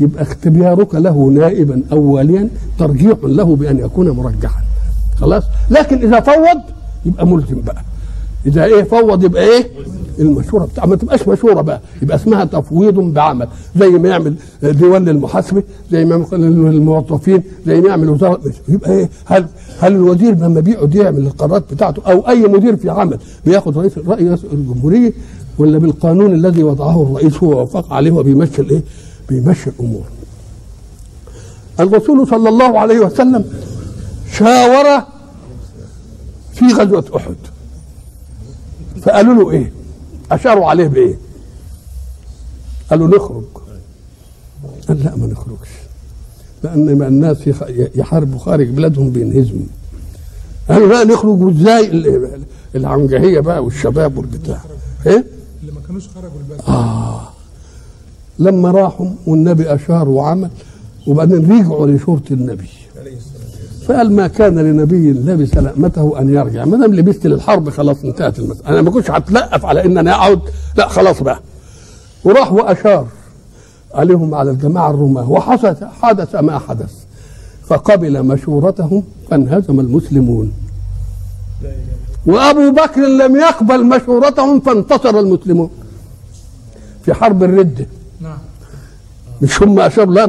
[0.00, 2.48] يبقى اختيارك له نائبا اوليا
[2.78, 4.62] ترجيح له بأن يكون مرجحا.
[5.16, 6.60] خلاص؟ لكن إذا فوض
[7.06, 7.82] يبقى ملزم بقى.
[8.46, 9.70] إذا إيه فوض يبقى إيه؟
[10.18, 11.80] المشورة بتاع ما تبقاش مشورة بقى.
[12.02, 13.48] يبقى اسمها تفويض بعمل.
[13.80, 19.10] زي ما يعمل ديوان للمحاسبة زي ما يعمل للموظفين زي ما يعمل وزاره يبقى إيه؟
[19.24, 19.46] هل
[19.78, 24.36] هل الوزير لما بيقعد يعمل القرارات بتاعته أو أي مدير في عمل بياخد رئيس الراي
[24.52, 25.12] الجمهورية
[25.58, 28.82] ولا بالقانون الذي وضعه الرئيس هو وافق عليه وبيمشي الإيه؟
[29.28, 30.02] بيمشي الأمور.
[31.80, 33.44] الرسول صلى الله عليه وسلم
[34.32, 35.02] شاور
[36.54, 37.34] في غزوة أحد.
[39.04, 39.72] فقالوا له إيه؟
[40.32, 41.14] أشاروا عليه بإيه؟
[42.90, 43.44] قالوا نخرج.
[44.88, 45.68] قال لا ما نخرجش.
[46.62, 47.38] لأن ما الناس
[47.94, 49.66] يحاربوا خارج بلادهم بينهزموا
[50.68, 51.42] قالوا لا نخرج.
[51.42, 52.08] وإزاي؟
[52.74, 54.60] العنجهية بقى والشباب والبتاع.
[55.06, 55.24] إيه؟
[55.60, 56.60] اللي ما كانوش خرجوا البلد.
[56.68, 57.28] آه.
[58.38, 60.50] لما راحوا والنبي اشار وعمل
[61.06, 62.68] وبعدين رجعوا لشورة النبي.
[63.86, 66.64] فقال ما كان لنبي لبس لأمته أن يرجع.
[66.64, 68.68] ما دام لبست للحرب خلاص انتهت المسألة.
[68.68, 70.40] أنا ما كنتش هتلقف على ان أنا أقعد.
[70.76, 71.40] لا خلاص بقى.
[72.24, 73.06] وراح وأشار
[73.94, 76.92] عليهم على الجماعة الرماه وحدث حدث ما حدث.
[77.66, 80.52] فقبل مشورتهم فانهزم المسلمون.
[82.26, 85.70] وأبو بكر لم يقبل مشورتهم فانتصر المسلمون.
[87.04, 87.86] في حرب الرده
[88.20, 88.38] نعم.
[89.42, 90.24] مش هم اشاروا لا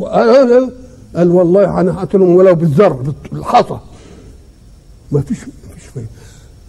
[0.00, 0.70] وقال
[1.16, 3.78] قال والله أنا هقتلهم ولو بالذر بالحصى.
[5.12, 6.08] ما فيش ما فيش فايدة.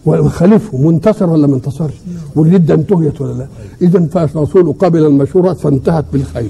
[0.05, 1.93] وخالفهم وانتصر ولا ما انتصرش؟
[2.35, 3.47] والرده انتهيت ولا لا.
[3.81, 6.49] إذا فالرسول قبل المشوره فانتهت بالخير.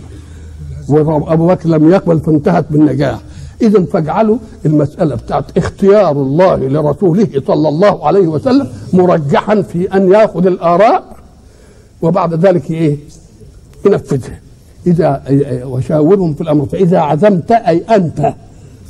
[0.90, 3.20] وأبو بكر لم يقبل فانتهت بالنجاح.
[3.62, 10.46] إذا فاجعلوا المسألة بتاعت اختيار الله لرسوله صلى الله عليه وسلم مرجحا في أن يأخذ
[10.46, 11.16] الآراء
[12.02, 12.98] وبعد ذلك إيه؟
[13.86, 14.40] ينفذها.
[14.88, 15.24] إذا
[15.66, 16.66] وشاورهم في الأمر.
[16.66, 18.34] فإذا عزمت أي أنت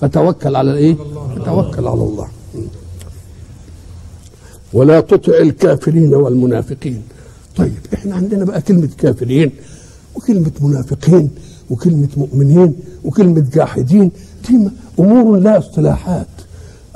[0.02, 0.96] فتوكل على الإيه؟
[1.36, 2.28] فتوكل على الله.
[4.74, 7.02] ولا تطع الكافرين والمنافقين.
[7.58, 9.52] طيب إحنا عندنا بقى كلمة كافرين
[10.16, 11.30] وكلمة منافقين
[11.70, 14.12] وكلمة مؤمنين وكلمة جاحدين.
[14.50, 16.28] دي أمور لها اصطلاحات.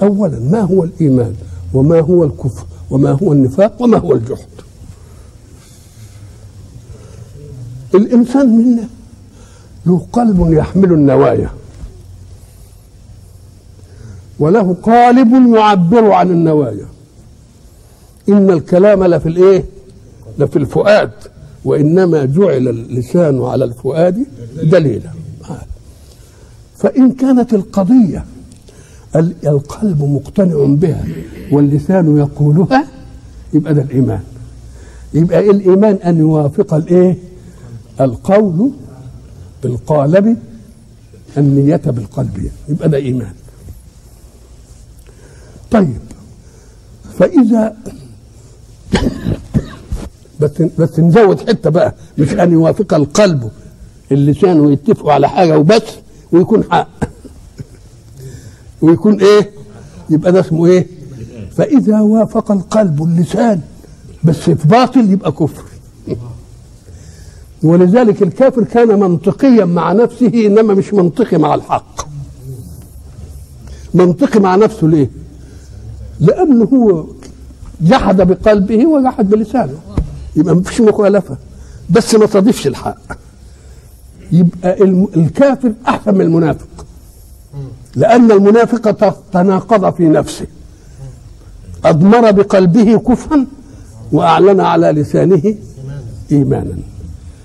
[0.02, 1.34] اولا ما هو الإيمان؟
[1.74, 4.49] وما هو الكفر؟ وما هو النفاق؟ وما هو الجحد
[7.96, 8.88] الإنسان منا.
[9.86, 11.50] له قلب يحمل النوايا.
[14.40, 16.86] وله قالب يعبر عن النوايا.
[18.30, 19.66] إن الكلام لفي الإيه؟
[20.40, 21.12] لفي الفؤاد.
[21.66, 24.26] وإنما جعل اللسان على الفؤاد
[24.64, 25.10] دليلا.
[26.78, 28.26] فإن كانت القضية
[29.46, 31.06] القلب مقتنع بها
[31.52, 32.88] واللسان يقولها
[33.54, 34.20] يبقى ده الإيمان.
[35.14, 37.18] يبقى إيه الإيمان؟ أن يوافق الإيه؟
[38.02, 38.72] القول
[39.64, 40.38] بالقالب
[41.38, 43.34] النية بالقلب يبقى ده إيمان.
[45.72, 46.00] طيب
[47.20, 47.76] فإذا
[50.42, 53.52] بس بس نزود حتة بقى مش أن يوافق القلب
[54.12, 55.84] اللسان ويتفقوا على حاجة وبس
[56.32, 56.90] ويكون حق.
[58.82, 59.52] ويكون إيه؟
[60.10, 60.88] يبقى ده اسمه إيه؟
[61.52, 63.62] فإذا وافق القلب اللسان
[64.24, 65.64] بس في باطل يبقى كفر.
[67.64, 72.08] ولذلك الكافر كان منطقيا مع نفسه إنما مش منطقي مع الحق.
[73.94, 75.10] منطقي مع نفسه ليه؟
[76.20, 77.06] لأنه هو
[77.82, 79.80] جحد بقلبه وجحد بلسانه.
[80.36, 81.38] يبقى ما فيش مخالفة.
[81.90, 82.98] بس ما تضيفش الحق.
[84.32, 84.84] يبقى
[85.16, 86.86] الكافر أحسن من المنافق.
[87.96, 88.92] لأن المنافق
[89.34, 90.48] تناقض في نفسه.
[91.86, 93.46] اضمر بقلبه كفرا
[94.12, 95.56] وأعلن على لسانه
[96.32, 96.78] ايمانا.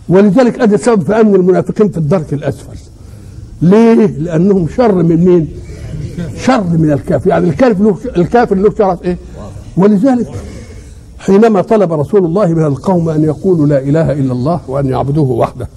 [0.09, 2.77] ولذلك ادي السبب في ان المنافقين في الدرك الأسفل
[3.63, 5.49] ليه؟ لأنهم شر من مين؟
[6.45, 9.19] شر من الكافر يعني الكافر له الكافر له شرف إيه؟
[9.77, 10.29] ولذلك
[11.19, 15.69] حينما طلب رسول الله من القوم أن يقولوا لا إله إلا الله وأن يعبدوه وحده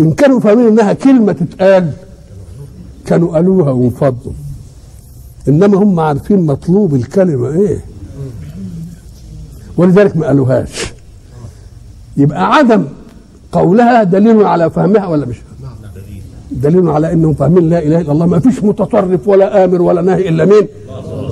[0.00, 1.92] إن كانوا فاهمين إنها كلمة تتقال
[3.06, 4.32] كانوا قالوها وانفضوا
[5.48, 7.84] إنما هم عارفين مطلوب الكلمة إيه
[9.76, 10.87] ولذلك ما قالوهاش
[12.18, 12.84] يبقى عدم
[13.52, 15.36] قولها دليل على فهمها ولا مش
[16.50, 16.88] دليل.
[16.88, 18.26] على انهم فاهمين لا اله الا الله.
[18.26, 20.66] ما فيش متصرف ولا آمر ولا نهي إلا مين؟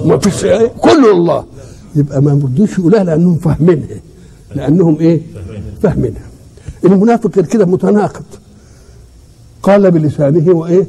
[0.05, 0.40] ما فيش
[0.81, 1.44] كله الله.
[1.94, 3.87] يبقى ما يردوش يقولها لأنهم فاهمينها.
[4.55, 5.20] لأنهم إيه؟
[5.83, 6.27] فاهمينها.
[6.85, 8.25] المنافق غير كده متناقض.
[9.62, 10.87] قال بلسانه وإيه؟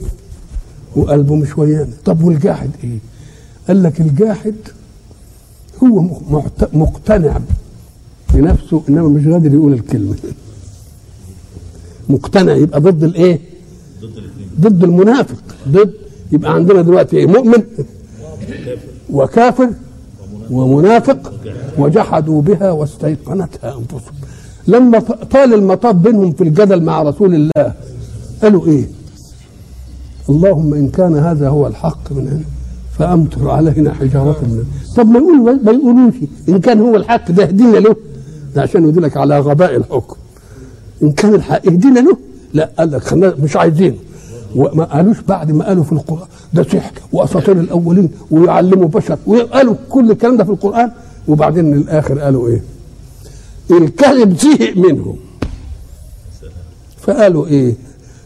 [0.96, 1.88] وقلبه مش ويانا.
[2.06, 2.98] طب والجاحد إيه؟
[3.68, 4.56] قال لك الجاحد
[5.84, 6.76] هو مقت-
[8.38, 10.16] مقتنع بنفسه إنما مش قادر يقول الكلمة.
[12.10, 13.40] مقتنع يبقى ضد الإيه؟
[14.62, 15.44] ضد المنافق.
[15.70, 15.94] ضد
[16.32, 17.64] يبقى عندنا دلوقتي إيه؟ مؤمن.
[19.10, 19.70] وكافر
[20.52, 21.34] ومنافق
[21.78, 24.14] وجحدوا بها واستيقنتها أنفسهم.
[24.68, 27.74] لما طال المطاب بينهم في الجدل مع رسول الله
[28.42, 28.86] قالوا إيه؟
[30.30, 32.46] اللهم إن كان هذا هو الحق من عندك
[33.00, 34.64] فأمطر علينا حجارة من
[34.96, 36.14] طب ما يقولوا ما يقولوش
[36.50, 37.96] إن كان هو الحق ده اهدينا له.
[38.58, 40.16] عشان يدلك على غباء الحكم.
[41.04, 42.18] إن كان الحق اهدينا له.
[42.54, 43.96] لا قال لك خلنا مش عايزينه
[44.56, 46.28] وما قالوش بعد ما قالوا في القرآن.
[46.54, 46.92] ده سحر.
[47.14, 48.10] وأساطير الأولين.
[48.32, 49.18] ويعلموا بشر.
[49.28, 50.92] وقالوا كل الكلام ده في القرآن.
[51.28, 52.64] وبعدين الآخر قالوا إيه؟
[53.72, 55.16] الكذب زهق منهم.
[57.02, 57.76] فقالوا إيه؟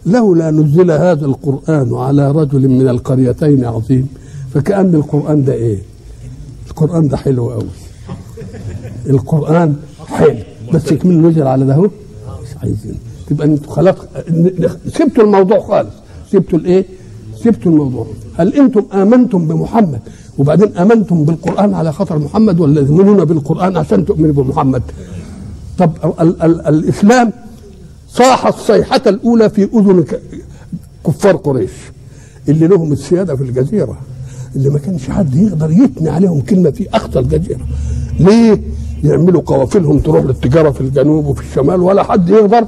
[0.05, 4.07] لولا نزل هذا القرآن على رجل من القريتين عظيم.
[4.53, 5.79] فكأن القرآن ده إيه؟
[6.67, 7.69] القرآن ده حلو قوي
[9.10, 9.75] القرآن
[10.21, 10.36] حلو
[10.73, 11.89] بس يكمل نزل على ده مش
[12.63, 12.95] عايزين
[13.27, 13.95] تبقى أنتوا خلاص
[14.88, 15.93] سبتوا الموضوع خالص.
[16.31, 16.86] سبتوا الإيه؟
[17.43, 18.07] سبتوا الموضوع.
[18.38, 19.99] هل أنتم آمنتم بمحمد؟
[20.38, 24.81] وبعدين آمنتم بالقرآن على خاطر محمد ولا تؤمنون بالقرآن عشان تؤمنوا بمحمد؟
[25.77, 27.31] طب ال- ال- الإسلام
[28.10, 30.03] صاح الصيحة الأولى في أذن
[31.07, 31.71] كفار قريش
[32.49, 33.97] اللي لهم السيادة في الجزيرة
[34.55, 37.65] اللي ما كانش حد يقدر يثني عليهم كلمة في اقصى الجزيره
[38.19, 38.62] ليه؟
[39.04, 42.68] يعملوا قوافلهم تروح للتجارة في الجنوب وفي الشمال ولا حد يقدر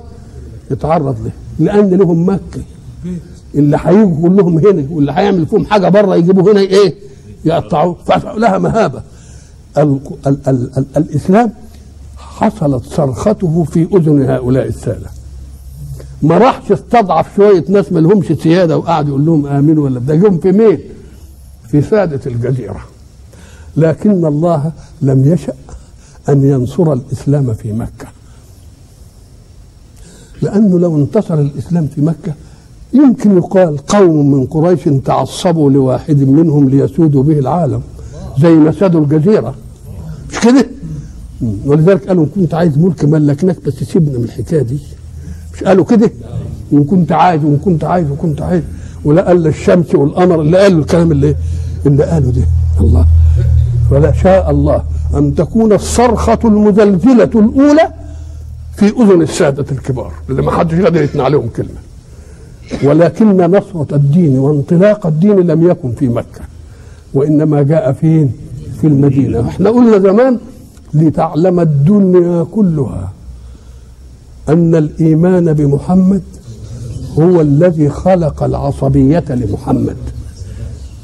[0.71, 2.61] يتعرض له لأن لهم مكه
[3.55, 6.95] اللي هيجوا كلهم هنا واللي هيعمل فيهم حاجة بره يجيبوا هنا إيه؟
[7.45, 9.01] يقطعوه فلها مهابة.
[9.77, 11.51] ال ال ال ال الإسلام
[12.17, 15.07] حصلت صرخته في أذن هؤلاء السادة.
[16.21, 20.37] ما راحش استضعف شوية ناس ما لهمش سيادة وقعد يقول لهم امنوا ولا ده جم
[20.37, 20.79] في مين؟
[21.67, 22.81] في سادة الجزيرة.
[23.77, 25.53] لكن الله لم يشأ
[26.29, 28.07] أن ينصر الإسلام في مكة.
[30.41, 32.33] لأنه لو انتصر الإسلام في مكة
[32.93, 37.81] يمكن يقال قوم من قريش تعصبوا لواحد منهم ليسودوا به العالم
[38.41, 39.55] زي ما سادوا الجزيرة.
[40.31, 40.65] مش كده؟
[41.65, 44.79] ولذلك قالوا كنت عايز ملك ملكناك بس سيبنا من الحكاية دي.
[45.53, 46.11] مش قالوا كده؟
[46.71, 48.63] وإن كنت عايز وإن كنت عايز وكنت عايز.
[49.05, 51.35] ولا قال الشمس والقمر اللي قالوا الكلام اللي
[51.85, 52.43] اللي قالوا ده.
[52.79, 53.07] الله.
[53.89, 54.83] فلا شاء الله.
[55.15, 57.91] أن تكون الصرخة المزلزلة الأولى
[58.75, 60.11] في أذن السادة الكبار.
[60.29, 61.69] اللي ما حدش يقدر يثني عليهم كلمة.
[62.83, 66.41] ولكن نصرة الدين وانطلاق الدين لم يكن في مكة
[67.13, 68.31] وإنما جاء فين؟
[68.81, 69.47] في المدينة.
[69.49, 70.39] إحنا قلنا زمان
[70.93, 73.11] لتعلم الدنيا كلها
[74.49, 76.21] أن الإيمان بمحمد
[77.19, 79.97] هو الذي خلق العصبية لمحمد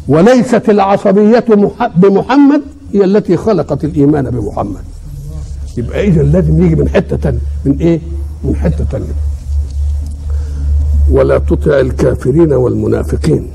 [0.07, 2.61] وليست العصبية مح- بمحمد
[2.93, 4.83] هي التي خلقت الإيمان بمحمد.
[5.77, 7.39] يبقى إذا لازم يجي من حتة تانية.
[7.65, 7.99] من إيه؟
[8.43, 9.13] من حتة تانية.
[11.11, 13.47] ولا تطع الكافرين والمنافقين.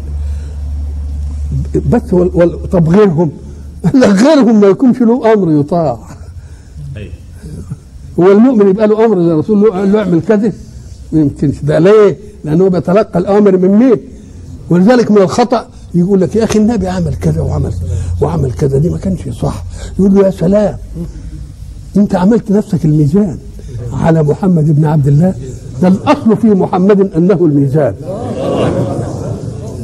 [1.91, 2.31] بس وال...
[2.35, 2.71] وال...
[2.71, 3.31] طب غيرهم.
[4.01, 5.99] لا غيرهم ما يكونش له أمر يطاع.
[8.21, 10.53] هو المؤمن يبقى له أمر الرسول له قال له اعمل كذا
[11.13, 11.63] ما يمكنش.
[11.63, 13.97] ده ليه؟ لأنه بيتلقى الاوامر من مين؟
[14.71, 17.73] ولذلك من الخطأ يقول لك يا أخي النبي عمل كذا وعمل
[18.21, 18.79] وعمل كذا.
[18.79, 19.65] دي ما كانش صح.
[19.99, 20.77] يقول له يا سلام
[21.97, 23.39] أنت عملت نفسك الميزان
[23.93, 25.35] على محمد بن عبد الله.
[25.83, 27.95] ده الأصل في محمد أنه الميزان.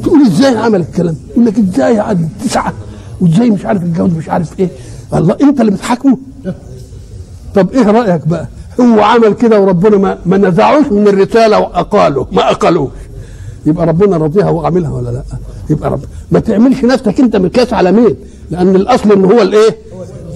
[0.03, 2.73] تقول إزاي عمل الكلام؟ يقول لك إزاي عدد تسعة؟
[3.21, 4.69] وإزاي مش عارف الجوز مش عارف إيه؟
[5.13, 6.17] الله أنت اللي بتحاكمه.
[7.55, 8.47] طب إيه رأيك بقى؟
[8.81, 12.27] هو عمل كده وربنا ما, ما نزعوش من الرسالة وأقاله.
[12.31, 12.91] ما أقالوش.
[13.65, 15.23] يبقى ربنا راضيها وعاملها ولا لأ؟
[15.69, 16.03] يبقى رب.
[16.31, 18.15] ما تعملش نفسك انت مقياس على مين
[18.51, 19.75] لأن الأصل إن هو الإيه؟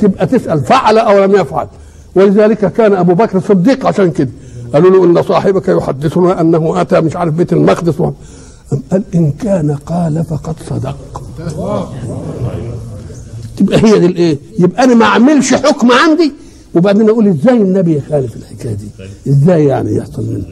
[0.02, 1.68] تبقى تسأل فعل أو لم يفعل.
[2.16, 4.30] ولذلك كان أبو بكر صديق عشان كده.
[4.74, 8.02] قالوا له إن صاحبك يحدثنا أنه أتى مش عارف بيت المقدس
[8.92, 10.98] قال إن كان قال فقد صدق.
[13.58, 16.32] تبقى هي دي الإيه؟ يبقى أنا ما أعملش حكم عندي.
[16.76, 18.88] وبعدين أقول إزاي النبي يخالف الحكاية دي؟
[19.28, 20.46] إزاي يعني يحصل منه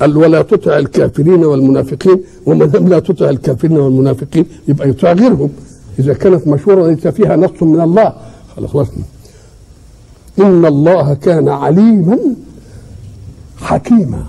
[0.00, 5.50] قال ولا تطع الكافرين والمنافقين وما دام لا تطع الكافرين والمنافقين؟ يبقى يطع غيرهم.
[5.98, 8.12] إذا كانت مشوره ليس فيها نص من الله.
[8.56, 8.88] خلاص
[10.38, 12.18] إن الله كان عليما
[13.58, 14.24] حكيما.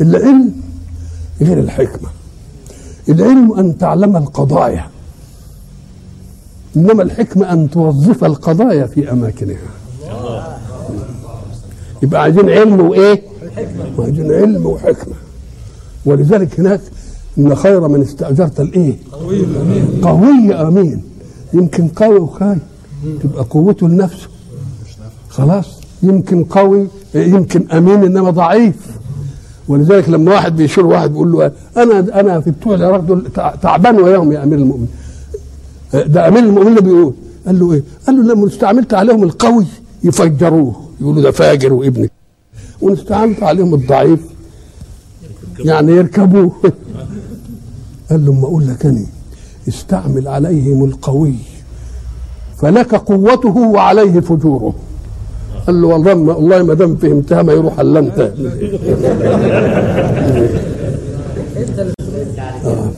[0.00, 0.52] العلم
[1.40, 2.08] غير الحكمة.
[3.08, 4.86] العلم أن تعلم القضايا.
[6.76, 9.58] إنما الحكمة أن توظف القضايا في أماكنها.
[12.02, 13.33] يبقى عايزين علم وإيه؟
[13.98, 15.14] عايزين علم وحكمة.
[16.04, 16.80] ولذلك هناك
[17.38, 18.96] إن خير من استأجرت الإيه؟
[20.02, 21.02] قوي آمين.
[21.52, 22.58] يمكن قوي وخاين
[23.22, 24.28] تبقى قوته لنفسه.
[25.28, 25.80] خلاص.
[26.02, 28.74] يمكن قوي يمكن آمين إنما ضعيف.
[29.68, 33.28] ولذلك لما واحد بيشير واحد بيقول له أنا أنا في بتوع العراق دول
[33.62, 34.88] تعبان وياهم يا أمير المؤمنين.
[35.94, 37.14] ده أمير المؤمنين اللي بيقول.
[37.46, 39.66] قال له إيه؟ قال له لما استعملت عليهم القوي
[40.04, 40.74] يفجروه.
[41.00, 42.10] يقولوا ده فاجر وابنك.
[42.80, 44.20] واستعملت عليهم الضعيف.
[45.58, 46.52] يعني يركبوه.
[48.10, 49.06] قال له ما أقول لك أنا
[49.68, 51.34] استعمل عليهم القوي
[52.58, 54.74] فلك قوته وعليه فجوره.
[55.66, 58.32] قال له والله ما والله ما دام فهمتها ما يروح إلا أنت.
[62.64, 62.90] آه.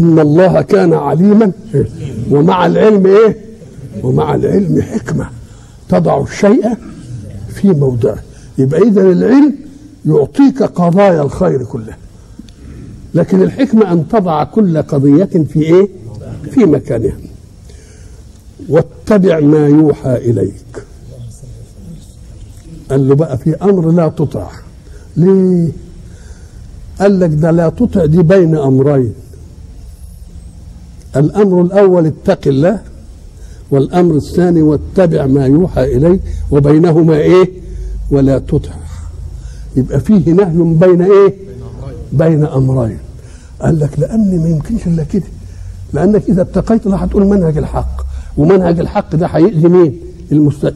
[0.00, 1.52] إن الله كان عليما
[2.30, 3.36] ومع العلم إيه؟
[4.02, 5.26] ومع العلم حكمة
[5.88, 6.74] تضع الشيء
[7.54, 8.18] في موضعه.
[8.58, 9.54] يبقى إذا العلم
[10.06, 11.96] يعطيك قضايا الخير كلها
[13.14, 15.88] لكن الحكمة أن تضع كل قضية في إيه؟
[16.50, 17.16] في مكانها.
[18.68, 20.84] واتبع ما يوحى إليك.
[22.90, 24.50] قال له بقى في أمر لا تطع.
[25.16, 25.68] ليه؟
[27.00, 29.14] قال لك ده لا تطع دي بين أمرين.
[31.16, 32.80] الأمر الأول اتق الله
[33.70, 37.50] والأمر الثاني واتبع ما يوحى اليه وبينهما إيه؟
[38.10, 38.70] ولا تطع.
[39.76, 41.34] يبقى فيه نهي بين إيه؟
[42.12, 42.98] بين أمرين.
[43.60, 45.24] قال لك لأن ما يمكنش إلا كده.
[45.92, 48.02] لأنك إذا اتقيت الله هتقول منهج الحق.
[48.36, 50.00] ومنهج الحق ده هيأذي مين؟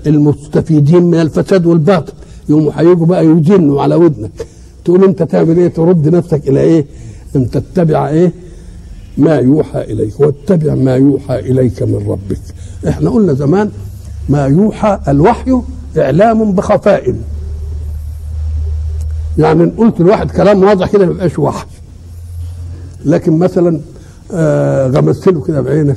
[0.07, 2.13] المستفيدين من الفساد والباطل.
[2.49, 4.31] يوم هيجوا بقى يجنوا على ودنك.
[4.85, 6.87] تقول أنت تعمل إيه؟ ترد نفسك إلى إيه؟
[7.37, 8.33] أن تتبع إيه؟
[9.19, 10.21] ما يوحى إليك.
[10.21, 12.41] واتبع ما يوحى إليك من ربك.
[12.89, 13.71] إحنا قلنا زمان
[14.29, 15.61] ما يوحى الوحي
[15.99, 17.15] إعلام بخفاء.
[19.39, 21.67] يعني إن قلت لواحد كلام واضح كده ما يبقاش وحي
[23.05, 23.81] لكن مثلا
[24.33, 25.97] آه غمست له كده بعينك.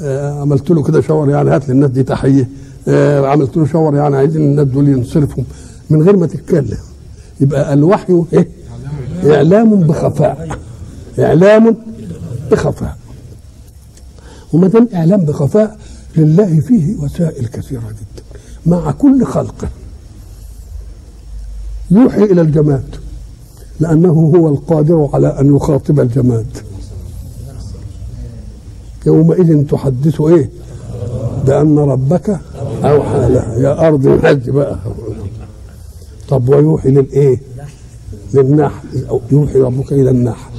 [0.00, 2.48] آه عملت له كده شاور يعني هات للناس دي تحية.
[2.88, 5.44] آه عملت له شاور يعني عايزين الناس دول ينصرفوا.
[5.90, 6.78] من غير ما تتكلم.
[7.40, 8.48] يبقى الوحي إيه؟
[9.24, 10.58] إعلام بخفاء.
[11.18, 11.76] إعلام
[12.50, 12.96] بخفاء.
[14.52, 15.78] وما دام إعلام بخفاء
[16.16, 18.11] لله فيه وسائل كثيرة جدا.
[18.66, 19.68] مع كل خلقه
[21.90, 22.84] يوحي إلى الجماد
[23.80, 26.46] لأنه هو القادر على أن يخاطب الجماد.
[29.06, 30.50] يومئذ تحدث إيه؟
[31.46, 32.40] بأن ربك
[32.84, 34.78] أوحى لها يا أرض انهج بقى.
[36.28, 37.40] طب ويوحي للايه
[38.34, 38.88] للنحل.
[39.30, 40.50] يوحي ربك إلى النحل.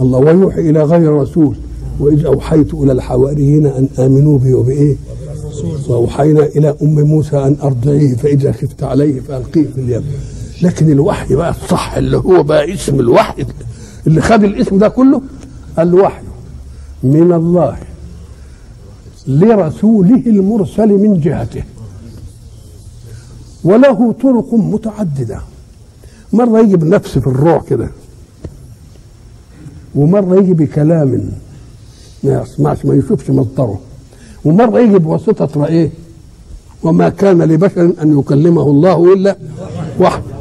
[0.00, 1.56] الله ويوحي إلى غير رسول.
[2.00, 4.96] وإذ أوحيت إلى الحواريين أن آمنوا بي وبإيه؟
[5.88, 10.04] وأوحينا إلى أم موسى أن ارضعيه فإذا خفت عليه فألقيه في اليم.
[10.62, 13.46] لكن الوحي بقى الصح اللي هو بقى اسم الوحي.
[14.06, 15.22] اللي خد الاسم ده كله
[15.78, 16.22] الوحي
[17.02, 17.76] من الله
[19.26, 21.62] لرسوله المرسل من جهته.
[23.64, 25.40] وله طرق متعددة.
[26.32, 27.90] مرة يجي بنفس في الروح كده.
[29.94, 31.30] ومرة يجي بكلام.
[32.24, 33.80] ما يسمعش ما يشوفش مصدره.
[34.46, 35.90] ومرة يجي بواسطة رأيه
[36.82, 39.36] وما كان لبشر أن يكلمه الله إلا
[40.00, 40.36] وحده.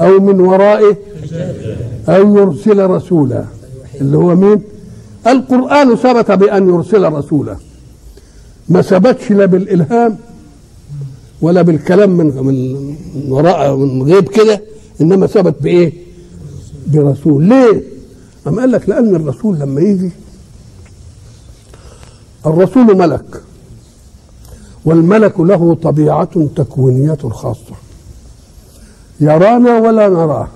[0.00, 0.96] أو من ورائه
[2.08, 3.44] أو يرسل رسولا.
[4.00, 4.60] اللي هو مين؟
[5.26, 7.56] القرآن ثبت بأن يرسل رسولا.
[8.68, 10.16] ما ثبتش لا بالإلهام
[11.42, 12.76] ولا بالكلام من من
[13.28, 14.62] وراء من غيب كده
[15.00, 15.92] إنما ثبت بإيه؟
[16.86, 17.44] برسول.
[17.44, 17.82] ليه؟
[18.46, 20.10] أم قال لك لأن الرسول لما يجي
[22.46, 23.42] الرسول ملك.
[24.84, 27.74] والملك له طبيعة تكوينية خاصة.
[29.20, 30.48] يرانا ولا نراه.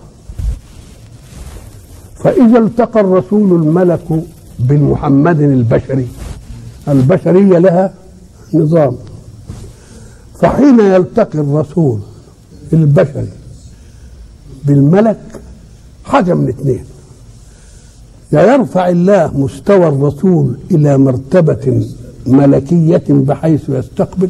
[2.16, 4.24] فإذا التقى الرسول الملك
[4.58, 6.08] بالمحمد البشري.
[6.88, 7.94] البشرية لها
[8.54, 8.96] نظام.
[10.40, 12.00] فحين يلتقي الرسول
[12.72, 13.32] البشري
[14.64, 15.20] بالملك
[16.04, 16.84] حاجة من اثنين.
[18.32, 21.86] يا يرفع الله مستوى الرسول إلى مرتبة
[22.26, 24.28] ملكية بحيث يستقبل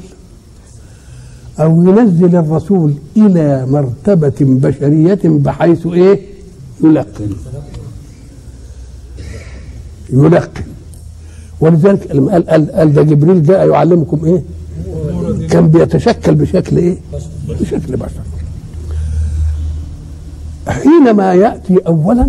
[1.61, 6.21] أو ينزل الرسول إلى مرتبة بشرية بحيث إيه
[6.85, 7.31] يلقن
[10.13, 10.63] يلقن
[11.61, 14.43] ولذلك قال, قال ده جبريل جاء يعلمكم إيه؟
[15.49, 16.97] كان بيتشكل بشكل إيه؟
[17.61, 18.21] بشكل بشر.
[20.69, 22.27] حينما يأتي اولا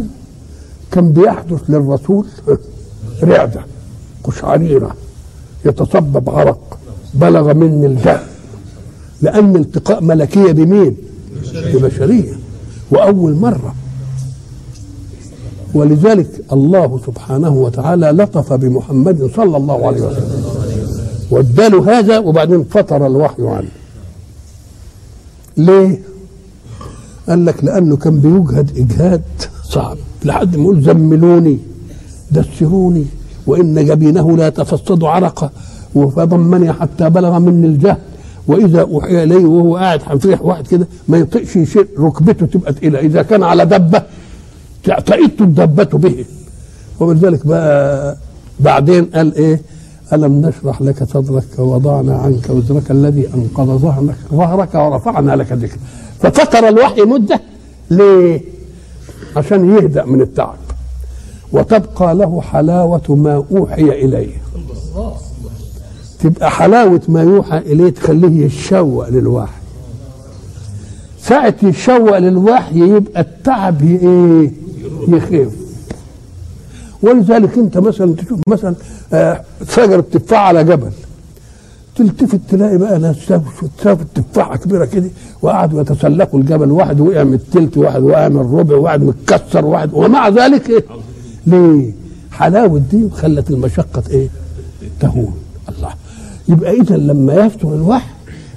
[0.91, 2.25] كان بيحدث للرسول
[3.23, 3.61] رعدة
[4.23, 4.95] قشعريرة
[5.65, 6.79] يتصبب عرق
[7.13, 8.29] بلغ مني الجهل
[9.21, 10.97] لأن التقاء ملكية بمين؟
[11.53, 12.33] ببشرية.
[12.91, 13.75] وأول مرة.
[15.73, 20.43] ولذلك الله سبحانه وتعالى لطف بمحمد صلى الله عليه وسلم.
[21.31, 23.69] واداله هذا وبعدين فطر الوحي عنه.
[25.57, 26.01] ليه؟
[27.29, 29.21] قال لك لأنه كان بيجهد إجهاد
[29.63, 29.97] صعب.
[30.25, 31.57] لحد ما يقول زملوني
[32.31, 33.05] دسروني
[33.47, 35.49] وإن جبينه لا يتفصد عرقه
[35.93, 37.97] فضمني حتى بلغ مني الجهل
[38.47, 42.99] وإذا أوحي إليه وهو قاعد هنفرح واحد كده ما يطيقش يشيل ركبته تبقى تقيلة.
[42.99, 44.01] إذا كان على دبة
[44.83, 46.25] تعطيت الدبة به.
[46.99, 48.17] وبذلك بقى
[48.59, 49.61] بعدين قال إيه؟
[50.13, 55.79] ألم نشرح لك صدرك ووضعنا عنك وزرك الذي أنقض ظهرك ظهرك ورفعنا لك ذكرك.
[56.19, 57.39] ففتر الوحي مدة
[57.91, 58.41] ليه؟
[59.35, 60.55] عشان يهدأ من التعب.
[61.51, 64.35] وتبقى له حلاوة ما أوحي إليه.
[66.19, 69.59] تبقى حلاوة ما يوحى إليه تخليه يتشوق للوحي.
[71.21, 74.51] ساعة يتشوق للوحي يبقى التعب إيه؟
[75.07, 75.53] يخف.
[77.03, 78.75] ولذلك أنت مثلا تشوف مثلا
[79.13, 80.91] آه شجره تفاح على جبل.
[81.99, 83.67] تلتفت تلاقي بقى ناس شافوا
[84.15, 85.09] تفاحة كبيرة كده
[85.41, 86.71] وقعدوا يتسلقوا الجبل.
[86.71, 90.83] واحد وقع من التلت واحد وقع من الربع واحد متكسر واحد ومع ذلك إيه؟
[91.47, 91.91] ليه؟
[92.31, 94.27] حلاوة دي خلت المشقة إيه؟
[94.99, 95.33] تهون.
[95.69, 95.89] الله.
[96.49, 98.09] يبقى إذا لما يفتر الوحي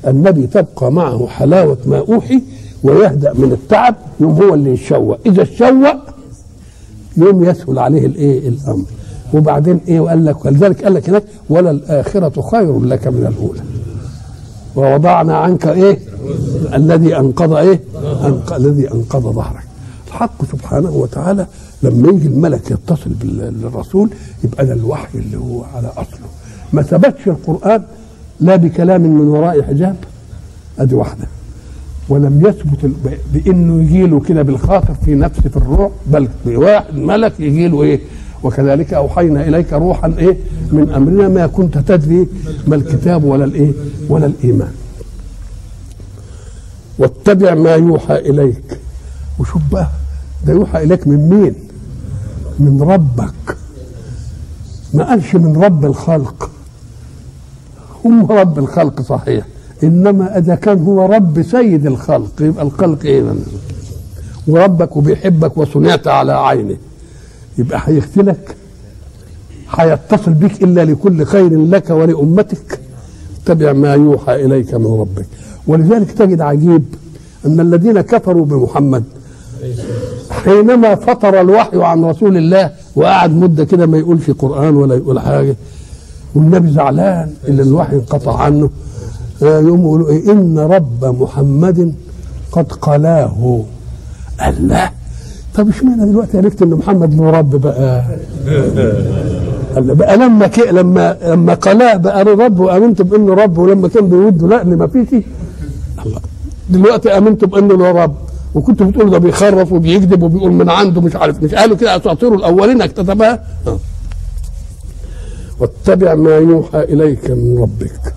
[0.07, 2.43] النبي تبقى معه حلاوة ما أوحي
[2.82, 5.97] ويهدأ من التعب يوم هو اللي يتشوق إذا اتشوق
[7.16, 8.84] يوم يسهل عليه الإيه؟ الأمر.
[9.32, 13.60] وبعدين إيه وقال لك ولذلك قال لك هناك ولا الاخره خير لك من الاولى.
[14.76, 15.98] ووضعنا عنك إيه؟
[16.74, 17.80] الذي أنقض إيه؟
[18.24, 18.52] أنق...
[18.52, 19.62] الذي أنقض ظهرك.
[20.08, 21.46] الحق سبحانه وتعالى
[21.82, 24.10] لما يجي الملك يتصل بالرسول
[24.44, 26.26] يبقى ده الوحي اللي هو على أصله.
[26.72, 27.82] ما ثبتش القرآن
[28.40, 29.96] لا بكلام من وراء حجاب.
[30.78, 31.24] أدي واحدة.
[32.08, 32.90] ولم يثبت
[33.34, 38.00] بإنه يجي له كده بالخاطر في نفسه في الروح بل بواحد ملك يجي له إيه؟
[38.43, 40.36] وكذلك أوحينا إليك روحا إيه
[40.72, 42.28] من أمرنا ما كنت تدري
[42.66, 43.72] ما الكتاب ولا الإيه
[44.09, 44.72] ولا الإيمان.
[46.99, 48.78] واتبع ما يوحى إليك.
[49.38, 49.88] وشوف بقى
[50.47, 51.55] ده يوحى إليك من مين؟
[52.59, 53.57] من ربك.
[54.95, 56.51] ما قالش من رب الخلق.
[58.05, 59.47] هم رب الخلق صحيح.
[59.82, 63.34] إنما إذا كان هو رب سيد الخلق يبقى الخلق إيه؟
[64.49, 66.76] وربك وبيحبك وصنعت على عينه.
[67.59, 68.57] يبقى هيختلك
[69.70, 72.80] هيتصل بك إلا لكل خير لك ولأمتك.
[73.44, 75.26] اتبع ما يوحى إليك من ربك.
[75.66, 76.84] ولذلك تجد عجيب
[77.46, 79.05] أن الذين كفروا بمحمد
[80.30, 85.57] حينما فطر الوحي عن رسول الله وقعد مدة كده ما يقولش قرآن ولا يقول حاجة
[86.34, 88.70] والنبي زعلان إن الوحي انقطع عنه.
[89.42, 91.94] يوم يقولوا إيه؟ إن رب محمد
[92.53, 93.62] قد قلاه.
[94.46, 94.90] الله
[95.55, 98.05] طب اشمعنى دلوقتي عرفت ان محمد له رب بقى؟
[99.76, 104.48] بقى لما كي لما لما قلاه بقى له رب وآمنت بأنه رب ولما كان بيوده
[104.48, 105.09] لا ما فيش
[106.07, 106.20] الله.
[106.70, 108.14] دلوقتي آمنت بأنه له رب.
[108.55, 111.42] وكنت بتقول ده بيخرف وبيكذب وبيقول من عنده مش عارف.
[111.42, 113.44] مش قالوا كده أساطير الأولين اكتتبها؟
[115.61, 118.14] واتبع ما يوحى إليك من ربك.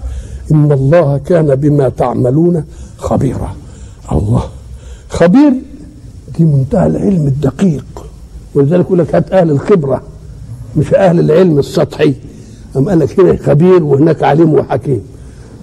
[0.52, 2.64] إن الله كان بما تعملون
[2.98, 3.56] خبيرا.
[4.12, 4.44] الله.
[5.10, 5.54] خبير
[6.38, 8.06] دي منتهى العلم الدقيق
[8.56, 10.02] ولذلك يقول لك هات أهل الخبرة
[10.78, 12.14] مش أهل العلم السطحي.
[12.78, 15.02] أم قال لك هنا خبير وهناك عليم وحكيم.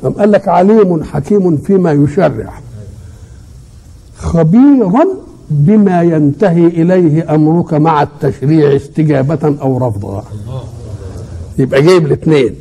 [0.05, 2.53] أم قال لك عليم حكيم فيما يشرع
[4.19, 5.05] خبيرا
[5.51, 10.25] بما ينتهي إليه أمرك مع التشريع استجابة أو رفضا.
[11.59, 12.55] يبقى جايب الاثنين.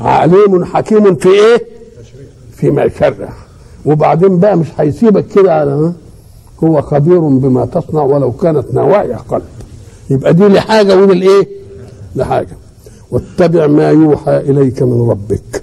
[0.00, 1.66] عليم حكيم في إيه؟
[2.56, 3.32] فيما يشرع
[3.84, 5.92] وبعدين بقى مش هيسيبك كده على؟
[6.64, 9.42] هو خبير بما تصنع ولو كانت نوايا قلب
[10.10, 11.48] يبقى دي لحاجة ودي لإيه؟
[12.16, 12.56] لحاجة.
[13.10, 15.62] واتبع ما يوحى إليك من ربك.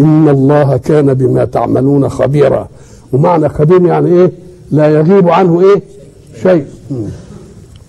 [0.00, 2.68] إن الله كان بما تعملون خبيرا.
[3.12, 4.32] ومعنى خبير يعني إيه؟
[4.70, 5.82] لا يغيب عنه إيه؟
[6.42, 6.66] شيء.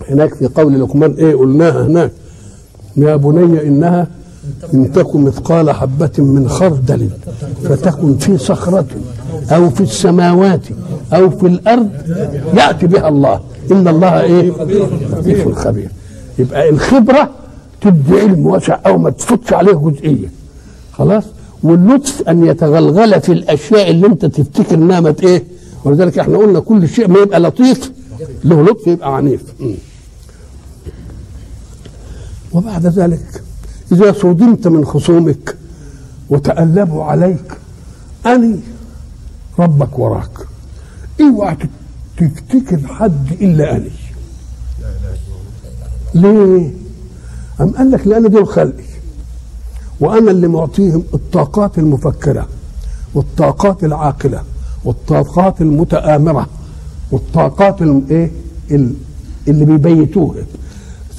[0.08, 2.10] هناك في قول لقمان إيه؟ قلناها هناك.
[2.96, 4.06] يا بني إنها
[4.74, 7.10] إن تكن مثقال حبة من خردل
[7.64, 8.86] فتكن في صخرة
[9.50, 10.60] أو في السماوات
[11.12, 11.90] أو في الأرض
[12.54, 13.40] يأتي بها الله.
[13.72, 14.50] إن الله إيه؟
[15.10, 15.88] لطيف خبير.
[16.38, 17.30] يبقى الخبرة
[17.80, 20.28] تدي علم واسع أو ما تفوتش عليه جزئية.
[20.92, 21.24] خلاص؟
[21.62, 25.44] واللطف أن يتغلغل في الأشياء اللي أنت تفتكر إنها ما إيه؟
[25.84, 27.92] ولذلك إحنا قلنا كل شيء ما يبقى لطيف
[28.44, 29.40] له لطف يبقى عنيف.
[32.52, 33.42] وبعد ذلك
[33.92, 35.56] إذا صدمت من خصومك
[36.30, 37.58] وتألبوا عليك
[38.26, 38.60] أني
[39.58, 40.38] ربك وراك.
[41.20, 41.56] اوعى
[42.16, 43.90] تفتكر حد إلا أني.
[46.14, 46.70] ليه؟
[47.60, 48.84] أم قال لك لأن دول خلقي.
[50.00, 52.48] وأنا اللي معطيهم الطاقات المفكرة
[53.14, 54.42] والطاقات العاقلة
[54.84, 56.46] والطاقات المتآمرة
[57.10, 58.30] والطاقات الايه
[59.48, 60.44] اللي بيبيتوها.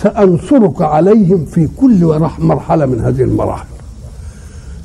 [0.03, 3.65] سأنصرك عليهم في كل مرحلة من هذه المراحل.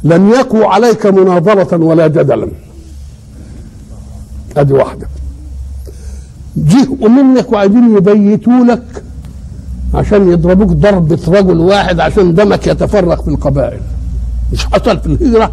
[0.04, 2.48] لن يقوى عليك مناظرة ولا جدلا.
[4.56, 5.08] ادي واحدة.
[6.56, 9.02] جه منك وعايزين يبيتوا لك
[9.94, 13.80] عشان يضربوك ضربة رجل واحد عشان دمك يتفرق في القبائل.
[14.52, 15.52] مش حصل في الهجرة.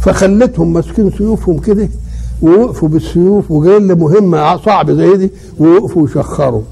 [0.00, 1.88] فخلتهم ماسكين سيوفهم كده
[2.42, 6.62] ووقفوا بالسيوف وجايين لمهمة صعبة زي دي ووقفوا يشخروا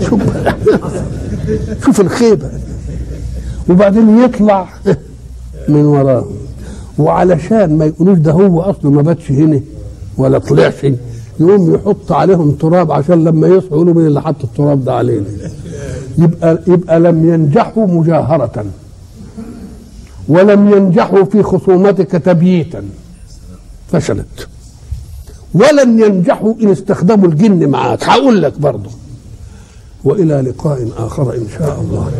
[0.00, 0.22] شوف.
[1.84, 2.50] شوف الخيبة.
[3.70, 4.68] وبعدين يطلع
[5.68, 6.24] من وراه
[6.98, 9.60] وعلشان ما يقولوش ده هو أصله ما باتش هنا
[10.18, 10.86] ولا طلعش
[11.40, 15.24] يقوم يحط عليهم تراب عشان لما يصحوا يقولوا مين اللي حط التراب ده علينا.
[16.18, 18.64] يبقى يبقى لم ينجحوا مجاهرة.
[20.28, 22.82] ولم ينجحوا في خصومتك تبييتا.
[23.92, 24.48] فشلت.
[25.54, 28.04] ولن ينجحوا إن استخدموا الجن معاك.
[28.04, 28.90] هقول لك برضه.
[30.04, 32.12] وإلى لقاء آخر إن شاء الله.